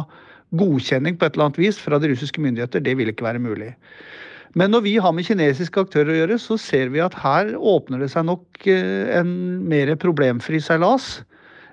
godkjenning 0.59 1.19
på 1.19 1.27
et 1.27 1.35
eller 1.35 1.51
annet 1.51 1.61
vis 1.63 1.79
fra 1.79 1.99
de 2.03 2.11
russiske 2.11 2.43
myndigheter, 2.43 2.83
det 2.83 2.97
vil 2.99 3.11
ikke 3.13 3.27
være 3.27 3.43
mulig. 3.43 3.73
Men 4.59 4.73
når 4.75 4.83
vi 4.83 4.97
har 4.99 5.15
med 5.15 5.27
kinesiske 5.29 5.85
aktører 5.85 6.11
å 6.11 6.21
gjøre, 6.23 6.39
så 6.43 6.57
ser 6.59 6.91
vi 6.91 7.03
at 7.03 7.15
her 7.23 7.53
åpner 7.55 8.03
det 8.03 8.11
seg 8.11 8.27
nok 8.27 8.67
eh, 8.71 9.11
en 9.21 9.31
mer 9.71 9.95
problemfri 10.03 10.59
seilas. 10.63 11.21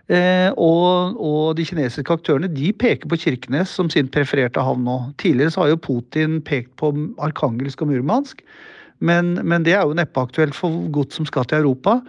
Eh, 0.07 0.53
og, 0.55 1.17
og, 1.19 1.57
de 1.57 1.65
kinesiske 1.67 2.13
aktørene 2.15 2.47
de 2.47 2.71
peker 2.71 3.09
på 3.11 3.19
Kirkenes 3.19 3.73
som 3.75 3.89
sin 3.91 4.07
prefererte 4.11 4.63
havn 4.63 4.85
nå. 4.87 4.97
Tidligere 5.19 5.51
så 5.51 5.65
har 5.65 5.73
jo 5.73 5.83
Putin 5.83 6.39
pekt 6.47 6.71
på 6.79 6.93
Arkangelsk 7.23 7.83
og 7.83 7.91
Murmansk. 7.91 8.43
Men, 9.03 9.35
men, 9.43 9.61
det 9.65 9.75
er 9.77 9.83
jo 9.85 9.97
neppe 9.97 10.23
aktuelt 10.23 10.55
for 10.57 10.73
gods 10.95 11.19
som 11.19 11.27
skal 11.27 11.45
til 11.45 11.59
Europa. 11.59 11.99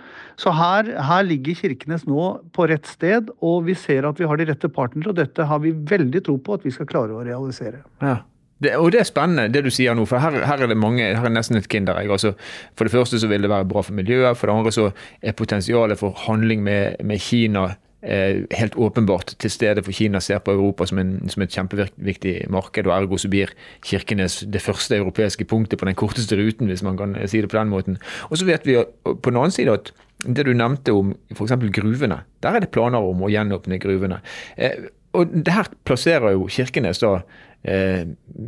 Så 0.40 0.54
her, 0.56 0.88
her, 1.04 1.26
ligger 1.26 1.58
Kirkenes 1.58 2.06
nå 2.08 2.30
på 2.54 2.68
rett 2.70 2.86
sted, 2.88 3.28
og 3.44 3.66
vi 3.66 3.76
ser 3.76 4.08
at 4.08 4.20
vi 4.20 4.28
har 4.30 4.40
de 4.40 4.46
rette 4.48 4.70
partnere. 4.72 5.10
Og 5.10 5.18
dette 5.18 5.48
har 5.50 5.60
vi 5.64 5.74
veldig 5.74 6.22
tro 6.24 6.38
på 6.40 6.56
at 6.56 6.64
vi 6.64 6.72
skal 6.72 6.88
klare 6.88 7.18
å 7.18 7.24
realisere. 7.26 7.82
Ja. 8.00 8.20
Det, 8.58 8.72
og 8.74 8.88
det 8.90 9.02
er 9.02 9.06
spennende, 9.06 9.50
det 9.54 9.60
du 9.66 9.70
sier 9.70 9.94
nå. 9.94 10.06
For 10.08 10.22
her, 10.22 10.40
her 10.48 10.64
er 10.64 10.70
det 10.70 10.78
mange, 10.78 11.04
her 11.04 11.28
er 11.28 11.34
nesten 11.34 11.60
et 11.60 11.68
kinderegg. 11.70 12.10
Altså, 12.10 12.32
for 12.78 12.88
det 12.88 12.94
første 12.94 13.20
så 13.20 13.28
vil 13.30 13.44
det 13.44 13.52
være 13.52 13.68
bra 13.70 13.84
for 13.86 13.94
miljøet. 13.94 14.38
For 14.38 14.50
det 14.50 14.56
andre 14.56 14.72
så 14.74 14.88
er 15.22 15.36
potensialet 15.38 16.00
for 16.00 16.16
handling 16.24 16.64
med, 16.66 16.98
med 17.06 17.22
Kina 17.22 17.68
helt 18.02 18.76
åpenbart 18.78 19.32
til 19.42 19.50
stede. 19.50 19.82
For 19.82 19.92
Kina 19.92 20.20
ser 20.22 20.38
på 20.38 20.52
Europa 20.54 20.86
som, 20.86 21.00
en, 21.02 21.16
som 21.28 21.42
et 21.42 21.54
kjempeviktig 21.54 22.34
marked. 22.50 22.86
Og 22.86 22.94
ergo 22.94 23.18
så 23.18 23.30
blir 23.32 23.50
Kirkenes 23.86 24.44
det 24.46 24.62
første 24.62 25.00
europeiske 25.00 25.44
punktet 25.50 25.80
på 25.80 25.88
den 25.88 25.98
korteste 25.98 26.38
ruten, 26.38 26.70
hvis 26.70 26.84
man 26.86 26.96
kan 27.00 27.16
si 27.26 27.40
det 27.42 27.50
på 27.50 27.58
den 27.58 27.72
måten. 27.72 27.98
Og 28.30 28.38
så 28.38 28.46
vet 28.46 28.66
vi 28.68 28.76
på 29.04 29.30
den 29.30 29.40
annen 29.40 29.54
side 29.54 29.74
at 29.74 29.90
det 30.26 30.46
du 30.46 30.52
nevnte 30.54 30.94
om 30.94 31.12
f.eks. 31.34 31.54
gruvene, 31.74 32.22
der 32.42 32.56
er 32.56 32.64
det 32.64 32.72
planer 32.74 33.02
om 33.02 33.22
å 33.22 33.30
gjenåpne 33.30 33.78
gruvene. 33.82 34.20
Eh, 34.56 34.88
og 35.16 35.30
det 35.32 35.54
her 35.54 35.70
plasserer 35.88 36.34
jo 36.34 36.48
Kirkenes 36.52 37.00
da 37.02 37.14
eh, 37.62 38.04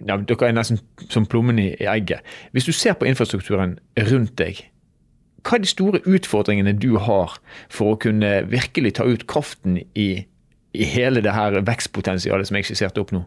ja, 0.09 0.19
Dere 0.19 0.51
er 0.51 0.57
nesten 0.57 0.81
som 1.09 1.29
plommen 1.31 1.61
i 1.63 1.73
egget. 1.79 2.27
Hvis 2.53 2.69
du 2.69 2.75
ser 2.77 2.99
på 2.99 3.09
infrastrukturen 3.09 3.79
rundt 4.11 4.37
deg, 4.41 4.65
hva 5.45 5.57
er 5.57 5.65
de 5.65 5.71
store 5.71 6.03
utfordringene 6.09 6.75
du 6.77 6.95
har 7.01 7.37
for 7.73 7.95
å 7.95 8.01
kunne 8.01 8.41
virkelig 8.51 8.97
ta 8.99 9.07
ut 9.09 9.27
kraften 9.31 9.81
i, 9.95 10.11
i 10.73 10.89
hele 10.95 11.23
det 11.25 11.35
her 11.35 11.61
vekstpotensialet 11.67 12.51
som 12.51 12.59
jeg 12.59 12.71
skisserte 12.71 13.03
opp 13.03 13.15
nå? 13.17 13.25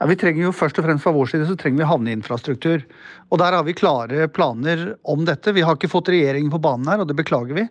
Ja, 0.00 0.08
vi 0.10 0.16
trenger 0.18 0.48
jo 0.48 0.54
Først 0.54 0.78
og 0.80 0.86
fremst 0.86 1.04
fra 1.06 1.14
vår 1.14 1.30
side 1.30 1.48
så 1.48 1.56
trenger 1.58 1.84
vi 1.84 1.90
havneinfrastruktur. 1.90 2.82
Og 3.30 3.38
Der 3.40 3.54
har 3.56 3.64
vi 3.66 3.76
klare 3.76 4.28
planer 4.28 4.96
om 5.04 5.24
dette. 5.24 5.54
Vi 5.54 5.62
har 5.62 5.76
ikke 5.78 5.92
fått 5.92 6.10
regjeringen 6.12 6.50
på 6.52 6.62
banen 6.62 6.90
her, 6.90 7.02
og 7.02 7.08
det 7.08 7.16
beklager 7.18 7.54
vi. 7.54 7.68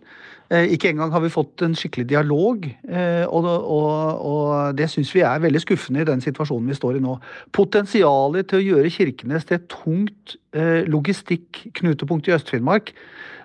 Eh, 0.52 0.72
ikke 0.74 0.90
engang 0.90 1.12
har 1.12 1.22
vi 1.24 1.32
fått 1.32 1.62
en 1.64 1.76
skikkelig 1.76 2.04
dialog, 2.10 2.66
eh, 2.68 3.24
og, 3.24 3.46
og, 3.48 4.24
og 4.28 4.76
det 4.76 4.90
syns 4.92 5.12
vi 5.16 5.22
er 5.24 5.40
veldig 5.40 5.62
skuffende 5.62 6.02
i 6.02 6.08
den 6.08 6.20
situasjonen 6.20 6.68
vi 6.68 6.76
står 6.76 6.98
i 6.98 7.04
nå. 7.04 7.16
Potensialet 7.56 8.50
til 8.50 8.60
å 8.60 8.66
gjøre 8.66 8.92
Kirkenes 8.92 9.48
til 9.48 9.56
et 9.56 9.70
tungt 9.72 10.36
eh, 10.52 10.84
logistikknutepunkt 10.90 12.28
i 12.28 12.36
Øst-Finnmark 12.36 12.92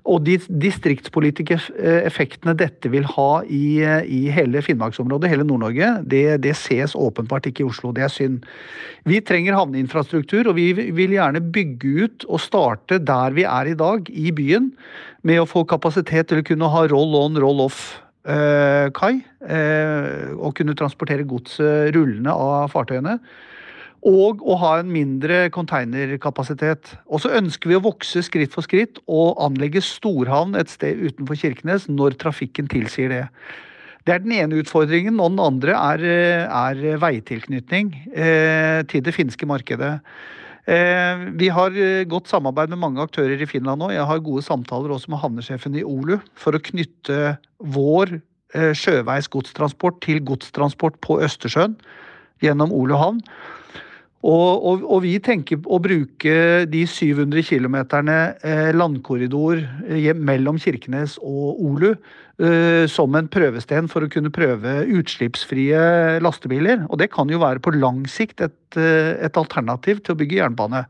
og 0.09 0.23
de 0.25 0.37
distriktspolitiske 0.61 1.57
effektene 2.07 2.55
dette 2.57 2.89
vil 2.91 3.05
ha 3.05 3.43
i, 3.45 3.79
i 4.09 4.21
hele 4.33 4.63
Finnmarksområdet, 4.65 5.29
hele 5.31 5.45
Nord-Norge, 5.45 5.91
det, 6.09 6.23
det, 6.43 6.55
ses 6.57 6.95
åpenbart 6.97 7.49
ikke 7.49 7.63
i 7.63 7.67
Oslo. 7.69 7.91
Det 7.95 8.05
er 8.07 8.13
synd. 8.13 8.39
Vi 9.09 9.21
trenger 9.25 9.57
havneinfrastruktur, 9.57 10.49
og 10.49 10.57
vi 10.57 10.71
vil 10.73 11.13
gjerne 11.15 11.43
bygge 11.53 11.93
ut 12.05 12.27
og 12.29 12.41
starte 12.41 12.99
der 13.05 13.35
vi 13.37 13.45
er 13.45 13.69
i 13.69 13.77
dag, 13.77 14.09
i 14.09 14.33
byen, 14.35 14.71
med 15.21 15.43
å 15.43 15.49
få 15.49 15.65
kapasitet 15.69 16.31
til 16.31 16.41
å 16.41 16.47
kunne 16.47 16.71
ha 16.73 16.85
roll-on, 16.89 17.37
roll-off-kai. 17.43 19.13
Eh, 19.19 19.59
eh, 19.59 20.33
og 20.35 20.55
kunne 20.57 20.77
transportere 20.79 21.27
godset 21.27 21.93
rullende 21.95 22.33
av 22.33 22.73
fartøyene 22.73 23.19
og 24.07 24.43
å 24.47 24.55
ha 24.61 24.73
en 24.79 24.91
mindre 24.91 25.47
konteinerkapasitet. 25.55 26.93
Og 27.11 27.23
så 27.23 27.33
ønsker 27.39 27.71
vi 27.71 27.77
å 27.77 27.83
vokse 27.83 28.23
skritt 28.25 28.55
for 28.55 28.65
skritt 28.65 29.01
og 29.07 29.39
anlegge 29.43 29.83
storhavn 29.83 30.55
et 30.59 30.71
sted 30.71 31.01
utenfor 31.01 31.39
Kirkenes 31.39 31.89
når 31.91 32.15
trafikken 32.21 32.69
tilsier 32.71 33.11
det. 33.11 33.25
Det 34.07 34.15
er 34.15 34.23
den 34.23 34.33
ene 34.37 34.61
utfordringen, 34.61 35.19
og 35.19 35.33
den 35.35 35.43
andre 35.43 35.75
er, 35.75 36.03
er 36.47 37.01
veitilknytning 37.01 37.91
eh, 38.15 38.79
til 38.89 39.03
det 39.05 39.13
finske 39.13 39.47
markedet. 39.49 39.97
Eh, 40.69 41.27
vi 41.39 41.49
har 41.49 41.73
eh, 41.73 42.05
godt 42.09 42.29
samarbeid 42.29 42.69
med 42.73 42.81
mange 42.81 43.01
aktører 43.01 43.41
i 43.41 43.47
Finland 43.49 43.81
nå. 43.81 43.91
Jeg 43.93 44.05
har 44.05 44.23
gode 44.23 44.43
samtaler 44.45 44.91
også 44.93 45.11
med 45.13 45.21
havnesjefen 45.23 45.77
i 45.79 45.85
Olu 45.87 46.19
for 46.37 46.53
å 46.53 46.61
knytte 46.61 47.37
vår 47.57 48.19
eh, 48.19 48.73
sjøveis 48.77 49.29
godstransport 49.33 50.01
til 50.05 50.21
godstransport 50.25 50.99
på 51.05 51.17
Østersjøen 51.25 51.77
gjennom 52.43 52.75
Olu 52.75 52.95
havn. 52.99 53.23
Og, 54.19 54.65
og, 54.67 54.81
og, 54.83 54.97
vi 55.05 55.13
tenker 55.23 55.61
å 55.63 55.77
bruke 55.79 56.65
de 56.67 56.81
700 56.91 57.45
km 57.47 57.77
eh, 58.11 58.71
landkorridor 58.75 59.61
eh, 59.87 60.11
mellom 60.11 60.59
Kirkenes 60.59 61.15
og 61.23 61.61
Olu 61.63 61.93
eh, 61.93 62.83
som 62.91 63.15
en 63.15 63.29
prøvesten 63.31 63.87
for 63.87 64.03
å 64.03 64.11
kunne 64.11 64.33
prøve 64.35 64.81
utslippsfrie 64.91 66.19
lastebiler. 66.19 66.83
Og 66.89 66.99
det 66.99 67.13
kan 67.15 67.31
jo 67.31 67.39
være 67.39 67.63
på 67.63 67.77
lang 67.77 68.03
sikt 68.11 68.43
et, 68.43 68.59
et 68.75 69.39
alternativ 69.39 70.03
til 70.03 70.17
å 70.17 70.19
bygge 70.19 70.41
jernbane. 70.41 70.83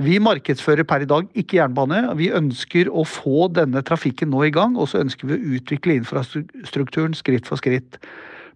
Vi 0.00 0.16
markedsfører 0.24 0.88
per 0.88 1.04
i 1.04 1.10
dag 1.10 1.28
ikke 1.36 1.58
jernbane. 1.58 2.06
Vi 2.16 2.32
ønsker 2.32 2.88
å 2.88 3.04
få 3.04 3.50
denne 3.52 3.84
trafikken 3.84 4.32
nå 4.32 4.46
i 4.48 4.54
gang, 4.54 4.80
og 4.80 4.88
så 4.88 5.04
ønsker 5.04 5.28
vi 5.28 5.36
å 5.36 5.56
utvikle 5.58 6.00
infrastrukturen 6.00 7.12
skritt 7.18 7.44
for 7.44 7.60
skritt. 7.60 8.00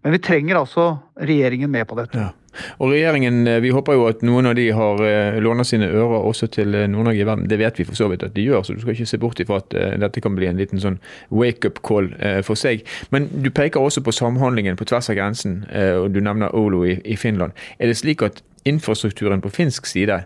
Men 0.06 0.14
vi 0.14 0.20
trenger 0.22 0.60
altså 0.60 0.82
regjeringen 1.18 1.70
med 1.70 1.82
på 1.90 1.96
dette. 1.98 2.20
Ja. 2.28 2.68
Og 2.78 2.92
regjeringen, 2.92 3.40
eh, 3.50 3.58
Vi 3.60 3.72
håper 3.74 3.96
jo 3.96 4.04
at 4.06 4.22
noen 4.22 4.46
av 4.46 4.54
de 4.54 4.68
har 4.70 5.02
låna 5.42 5.64
sine 5.66 5.88
ører 5.90 6.22
også 6.22 6.46
til 6.46 6.74
eh, 6.78 6.86
Nord-Norge 6.86 7.24
i 7.24 7.26
verden. 7.26 7.48
Det 7.50 7.58
vet 7.58 7.78
vi 7.78 7.84
for 7.88 7.98
så 7.98 8.06
vidt 8.08 8.22
at 8.22 8.36
de 8.36 8.44
gjør, 8.46 8.62
så 8.62 8.76
du 8.76 8.80
skal 8.80 8.94
ikke 8.94 9.06
se 9.10 9.18
bort 9.18 9.40
ifra 9.42 9.58
at 9.58 9.74
dette 10.00 10.22
kan 10.22 10.36
bli 10.38 10.46
en 10.46 10.56
liten 10.56 10.78
sånn 10.78 11.00
wake-up 11.34 11.82
call 11.82 12.12
for 12.46 12.54
seg. 12.54 12.86
Men 13.10 13.26
du 13.42 13.50
peker 13.50 13.82
også 13.82 14.00
på 14.06 14.14
samhandlingen 14.14 14.78
på 14.78 14.86
tvers 14.86 15.10
av 15.10 15.18
grensen, 15.18 15.64
og 15.74 16.14
du 16.14 16.20
nevner 16.20 16.54
Olo 16.54 16.84
i 16.86 17.16
Finland. 17.16 17.52
Er 17.78 17.90
det 17.90 17.98
slik 17.98 18.22
at 18.22 18.42
infrastrukturen 18.64 19.42
på 19.42 19.50
finsk 19.50 19.86
side 19.86 20.22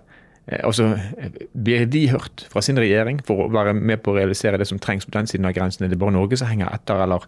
Altså, 0.50 0.88
Blir 1.54 1.86
de 1.86 2.04
hørt 2.10 2.44
fra 2.50 2.62
sin 2.64 2.78
regjering 2.80 3.20
for 3.26 3.44
å 3.44 3.50
være 3.54 3.74
med 3.76 4.02
på 4.02 4.12
å 4.12 4.18
realisere 4.18 4.58
det 4.58 4.66
som 4.70 4.80
trengs 4.82 5.06
på 5.06 5.14
den 5.14 5.30
siden 5.30 5.46
av 5.46 5.54
grensen? 5.56 5.86
Er 5.86 5.92
det 5.92 6.00
bare 6.00 6.16
Norge 6.16 6.38
som 6.40 6.50
henger 6.50 6.72
etter, 6.74 7.04
eller, 7.04 7.26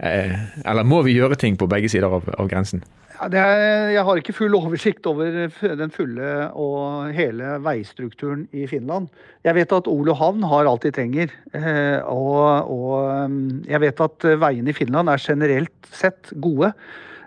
eller 0.00 0.88
må 0.88 1.02
vi 1.06 1.18
gjøre 1.18 1.36
ting 1.40 1.58
på 1.60 1.68
begge 1.70 1.90
sider 1.92 2.08
av, 2.08 2.28
av 2.32 2.48
grensen? 2.50 2.84
Er, 3.22 3.92
jeg 3.92 4.02
har 4.02 4.18
ikke 4.18 4.34
full 4.34 4.54
oversikt 4.58 5.06
over 5.06 5.50
den 5.78 5.92
fulle 5.94 6.30
og 6.58 7.12
hele 7.14 7.58
veistrukturen 7.62 8.48
i 8.50 8.66
Finland. 8.66 9.12
Jeg 9.46 9.54
vet 9.60 9.74
at 9.76 9.90
Olo 9.90 10.16
havn 10.18 10.42
har 10.50 10.66
alt 10.66 10.86
de 10.86 10.90
trenger. 10.94 11.30
Eh, 11.54 12.00
og, 12.08 12.72
og 12.72 13.30
mm, 13.30 13.62
jeg 13.70 13.82
vet 13.84 14.02
at 14.08 14.28
veiene 14.42 14.72
i 14.72 14.76
Finland 14.76 15.12
er 15.12 15.22
generelt 15.22 15.92
sett 15.92 16.32
gode. 16.42 16.72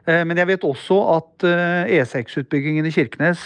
Eh, 0.05 0.21
men 0.27 0.37
jeg 0.37 0.49
vet 0.51 0.67
også 0.67 0.99
at 1.15 1.45
E6-utbyggingen 1.45 2.85
eh, 2.85 2.89
e 2.89 2.93
i 2.93 2.95
Kirkenes 2.95 3.43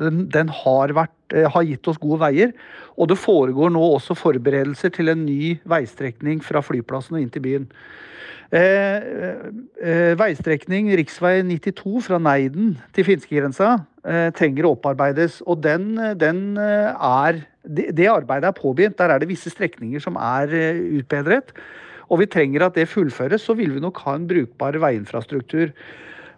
den, 0.00 0.26
den 0.32 0.52
har, 0.62 0.94
vært, 0.96 1.38
har, 1.54 1.68
gitt 1.68 1.88
oss 1.90 2.00
gode 2.00 2.22
veier. 2.24 2.52
Og 2.96 3.10
det 3.12 3.20
foregår 3.20 3.72
nå 3.74 3.84
også 3.94 4.16
forberedelser 4.18 4.94
til 4.96 5.12
en 5.12 5.24
ny 5.26 5.56
veistrekning 5.68 6.42
fra 6.44 6.64
flyplassen 6.64 7.18
og 7.18 7.24
inn 7.24 7.32
til 7.34 7.44
byen. 7.44 7.72
Eh, 8.48 9.02
eh, 9.84 10.14
veistrekning 10.16 10.88
rv. 10.96 11.04
92 11.44 12.06
fra 12.06 12.16
Neiden 12.16 12.78
til 12.96 13.04
finskegrensa 13.04 13.74
eh, 14.08 14.30
trenger 14.32 14.64
å 14.64 14.72
opparbeides. 14.72 15.42
Og 15.44 15.60
den, 15.60 15.90
den 16.16 16.56
er 16.56 17.42
det, 17.68 17.90
det, 17.92 18.08
arbeidet 18.08 18.48
er 18.48 18.56
påbegynt. 18.56 18.96
Der 18.98 19.12
er 19.12 19.20
det 19.20 19.28
visse 19.28 19.52
strekninger 19.52 20.00
som 20.00 20.16
er 20.16 20.54
eh, 20.56 20.80
utbedret. 21.00 21.52
Og 22.08 22.22
vi 22.22 22.28
trenger 22.30 22.64
at 22.66 22.76
det 22.78 22.88
fullføres, 22.88 23.44
så 23.44 23.56
vil 23.58 23.74
vi 23.74 23.84
nok 23.84 24.00
ha 24.06 24.16
en 24.16 24.28
brukbar 24.28 24.78
veiinfrastruktur. 24.80 25.72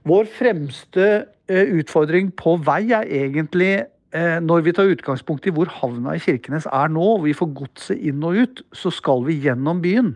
Vår 0.08 0.30
fremste 0.32 1.08
eh, 1.50 1.74
utfordring 1.78 2.32
på 2.38 2.56
vei 2.66 2.82
er 2.96 3.06
egentlig 3.06 3.72
eh, 3.78 4.38
når 4.42 4.64
vi 4.66 4.74
tar 4.74 4.90
utgangspunkt 4.90 5.46
i 5.46 5.54
hvor 5.54 5.70
havna 5.80 6.16
i 6.16 6.22
Kirkenes 6.22 6.66
er 6.70 6.90
nå, 6.90 7.04
og 7.18 7.28
vi 7.28 7.36
får 7.36 7.52
godset 7.58 8.02
inn 8.10 8.24
og 8.26 8.40
ut, 8.40 8.64
så 8.72 8.92
skal 8.94 9.26
vi 9.28 9.38
gjennom 9.44 9.82
byen. 9.84 10.14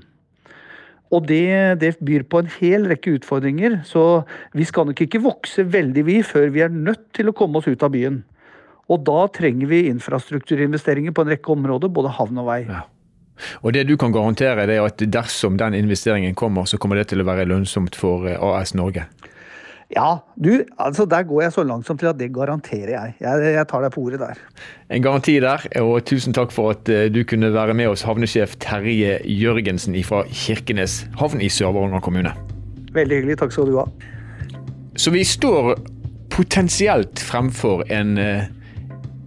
Og 1.14 1.28
det, 1.28 1.78
det, 1.82 1.94
byr 2.02 2.24
på 2.26 2.40
en 2.42 2.50
hel 2.56 2.88
rekke 2.90 3.18
utfordringer. 3.20 3.82
Så 3.86 4.24
vi 4.56 4.66
skal 4.66 4.88
nok 4.88 5.04
ikke 5.04 5.22
vokse 5.22 5.66
veldig, 5.70 6.06
vi, 6.08 6.22
før 6.26 6.48
vi 6.54 6.64
er 6.64 6.72
nødt 6.74 7.12
til 7.14 7.30
å 7.30 7.36
komme 7.36 7.60
oss 7.60 7.68
ut 7.70 7.84
av 7.86 7.92
byen. 7.94 8.22
Og 8.90 9.04
da 9.06 9.28
trenger 9.32 9.70
vi 9.70 9.84
infrastrukturinvesteringer 9.92 11.14
på 11.14 11.24
en 11.24 11.30
rekke 11.32 11.54
områder, 11.54 11.92
både 11.92 12.16
havn 12.18 12.42
og 12.42 12.50
vei. 12.50 12.64
Ja. 12.66 12.82
Og 13.62 13.74
det 13.74 13.86
du 13.88 13.96
kan 14.00 14.14
garantere, 14.14 14.66
er 14.66 14.84
at 14.84 15.02
dersom 15.12 15.58
den 15.58 15.74
investeringen 15.74 16.34
kommer, 16.34 16.68
så 16.70 16.78
kommer 16.78 17.00
det 17.00 17.08
til 17.12 17.22
å 17.22 17.28
være 17.28 17.48
lønnsomt 17.50 17.98
for 17.98 18.28
eh, 18.30 18.38
AS 18.38 18.74
Norge? 18.78 19.06
Ja, 19.92 20.24
du, 20.40 20.64
altså 20.80 21.04
der 21.06 21.26
går 21.28 21.42
jeg 21.42 21.52
så 21.54 21.62
langsomt 21.62 22.00
til 22.00 22.08
at 22.10 22.18
det 22.18 22.32
garanterer 22.34 22.94
jeg. 22.94 23.12
jeg. 23.20 23.42
Jeg, 23.54 23.66
tar 23.68 23.84
deg 23.84 23.92
på 23.94 24.02
ordet 24.06 24.20
der. 24.22 24.40
En 24.90 25.04
garanti 25.04 25.36
der, 25.42 25.66
og 25.82 26.06
tusen 26.08 26.34
takk 26.34 26.54
for 26.54 26.72
at 26.74 26.88
eh, 26.88 27.06
du 27.12 27.20
kunne 27.28 27.52
være 27.54 27.76
med 27.76 27.92
oss, 27.92 28.02
havnesjef 28.08 28.56
Terje 28.64 29.18
Jørgensen 29.28 29.96
fra 30.06 30.24
Kirkenes 30.30 31.02
havn 31.20 31.44
i 31.44 31.52
Sør-Varanger 31.52 32.02
kommune. 32.04 32.34
Veldig 32.94 33.20
hyggelig. 33.20 33.38
Takk 33.42 33.54
skal 33.54 33.70
du 33.70 33.78
ha. 33.82 33.86
Så 34.96 35.10
vi 35.14 35.24
står 35.26 35.74
potensielt 36.34 37.20
fremfor 37.22 37.84
en 37.92 38.18
eh, 38.18 38.50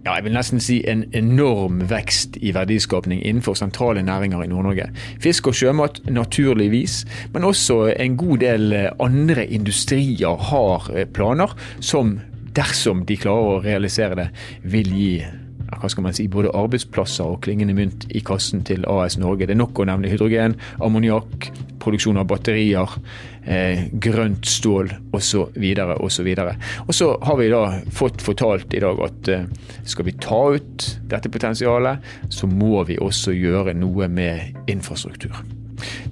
ja, 0.08 0.14
jeg 0.16 0.24
vil 0.24 0.36
nesten 0.38 0.62
si 0.62 0.78
en 0.88 1.02
enorm 1.16 1.82
vekst 1.90 2.38
i 2.40 2.54
verdiskapning 2.56 3.20
innenfor 3.20 3.58
sentrale 3.58 4.00
næringer 4.06 4.40
i 4.44 4.48
Nord-Norge. 4.48 4.88
Fisk 5.20 5.50
og 5.50 5.58
sjømat 5.58 6.00
naturligvis, 6.08 7.02
men 7.34 7.44
også 7.44 7.90
en 7.92 8.16
god 8.16 8.40
del 8.40 8.72
eh, 8.72 8.88
andre 9.04 9.44
industrier 9.44 10.48
har 10.48 10.88
eh, 10.94 11.04
planer 11.04 11.52
som, 11.80 12.16
dersom 12.56 13.04
de 13.08 13.18
klarer 13.20 13.58
å 13.58 13.60
realisere 13.66 14.16
det, 14.22 14.28
vil 14.64 14.96
gi 14.96 15.12
hva 15.68 15.88
skal 15.92 16.06
man 16.06 16.16
si, 16.16 16.28
både 16.32 16.52
arbeidsplasser 16.56 17.28
og 17.28 17.42
klingende 17.44 17.76
mynt 17.76 18.06
i 18.16 18.22
kassen 18.24 18.62
til 18.66 18.86
AS 18.88 19.18
Norge. 19.20 19.46
Det 19.46 19.54
er 19.54 19.60
nok 19.60 19.78
å 19.78 19.86
nevne 19.88 20.10
hydrogen, 20.10 20.56
ammoniakk, 20.84 21.50
produksjon 21.82 22.18
av 22.20 22.28
batterier, 22.30 22.96
eh, 23.44 23.84
grønt 23.92 24.48
stål 24.48 24.90
osv. 25.12 25.58
osv. 25.98 26.30
Og 26.86 26.94
så 26.96 27.10
har 27.22 27.38
vi 27.38 27.50
da 27.52 27.62
fått 27.94 28.24
fortalt 28.24 28.74
i 28.74 28.82
dag 28.84 29.04
at 29.04 29.28
eh, 29.34 29.46
skal 29.84 30.08
vi 30.08 30.16
ta 30.18 30.40
ut 30.56 30.88
dette 31.08 31.30
potensialet, 31.32 32.10
så 32.32 32.48
må 32.50 32.84
vi 32.88 32.98
også 32.98 33.36
gjøre 33.36 33.76
noe 33.76 34.08
med 34.08 34.70
infrastruktur. 34.72 35.36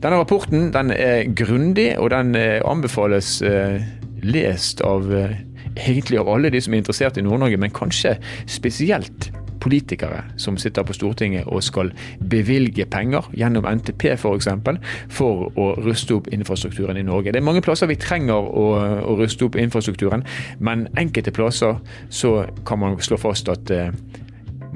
Denne 0.03 0.21
rapporten 0.21 0.71
den 0.75 0.93
er 0.95 1.27
grundig, 1.35 1.97
og 1.99 2.13
den 2.15 2.35
eh, 2.39 2.61
anbefales 2.65 3.41
eh, 3.43 3.81
lest 4.23 4.83
av 4.87 5.11
eh, 5.13 5.39
egentlig 5.77 6.21
av 6.21 6.31
alle 6.33 6.53
de 6.53 6.61
som 6.63 6.75
er 6.75 6.85
interessert 6.85 7.19
i 7.19 7.25
Nord-Norge, 7.25 7.59
men 7.61 7.75
kanskje 7.75 8.17
spesielt 8.51 9.31
politikere 9.67 10.23
som 10.41 10.59
sitter 10.61 10.87
på 10.87 10.97
Stortinget 10.97 11.51
og 11.51 11.65
skal 11.67 11.93
bevilge 12.31 12.87
penger 12.91 13.27
gjennom 13.37 13.67
NTP 13.67 14.09
f.eks. 14.15 14.23
For, 14.27 14.39
eksempel, 14.39 14.79
for 15.13 15.47
å 15.59 15.69
ruste 15.85 16.17
opp 16.17 16.31
infrastrukturen 16.35 16.99
i 16.99 17.05
Norge. 17.07 17.33
Det 17.33 17.41
er 17.41 17.47
mange 17.47 17.63
plasser 17.65 17.91
vi 17.91 17.99
trenger 18.01 18.35
å, 18.35 18.67
å 19.07 19.17
ruste 19.21 19.47
opp 19.47 19.59
infrastrukturen, 19.61 20.25
men 20.59 20.87
enkelte 20.99 21.35
plasser 21.35 21.79
så 22.11 22.39
kan 22.67 22.83
man 22.83 22.99
slå 23.03 23.19
fast 23.21 23.51
at 23.53 23.71
eh, 23.75 23.93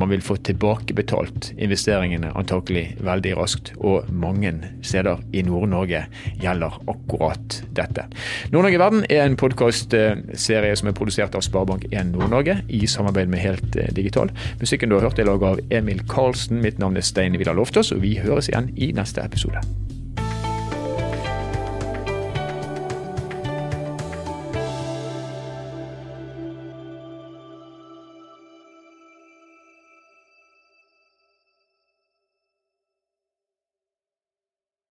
man 0.00 0.10
vil 0.12 0.22
få 0.24 0.36
tilbakebetalt 0.46 1.52
investeringene 1.60 2.32
antakelig 2.38 2.96
veldig 3.04 3.34
raskt, 3.38 3.72
og 3.78 4.08
mange 4.12 4.52
steder 4.86 5.20
i 5.36 5.42
Nord-Norge 5.46 6.04
gjelder 6.40 6.78
akkurat 6.90 7.60
dette. 7.76 8.06
Nord-Norge 8.54 8.80
verden 8.82 9.06
er 9.10 9.26
en 9.26 9.38
podkastserie 9.40 10.74
som 10.78 10.90
er 10.90 10.96
produsert 10.96 11.36
av 11.36 11.44
Sparebank1 11.46 12.14
Nord-Norge 12.14 12.60
i 12.68 12.82
samarbeid 12.90 13.30
med 13.32 13.44
Helt 13.44 13.76
eh, 13.76 13.92
Digital. 13.96 14.32
Musikken 14.62 14.90
du 14.90 14.98
har 14.98 15.08
hørt 15.08 15.20
er 15.20 15.28
laget 15.28 15.48
av 15.52 15.78
Emil 15.80 16.02
Karlsen. 16.10 16.62
Mitt 16.64 16.80
navn 16.80 16.98
er 16.98 17.06
Stein 17.06 17.38
Vidar 17.38 17.58
Loftaas, 17.58 17.92
og 17.94 18.04
vi 18.04 18.16
høres 18.20 18.50
igjen 18.52 18.72
i 18.76 18.92
neste 18.96 19.24
episode. 19.24 19.62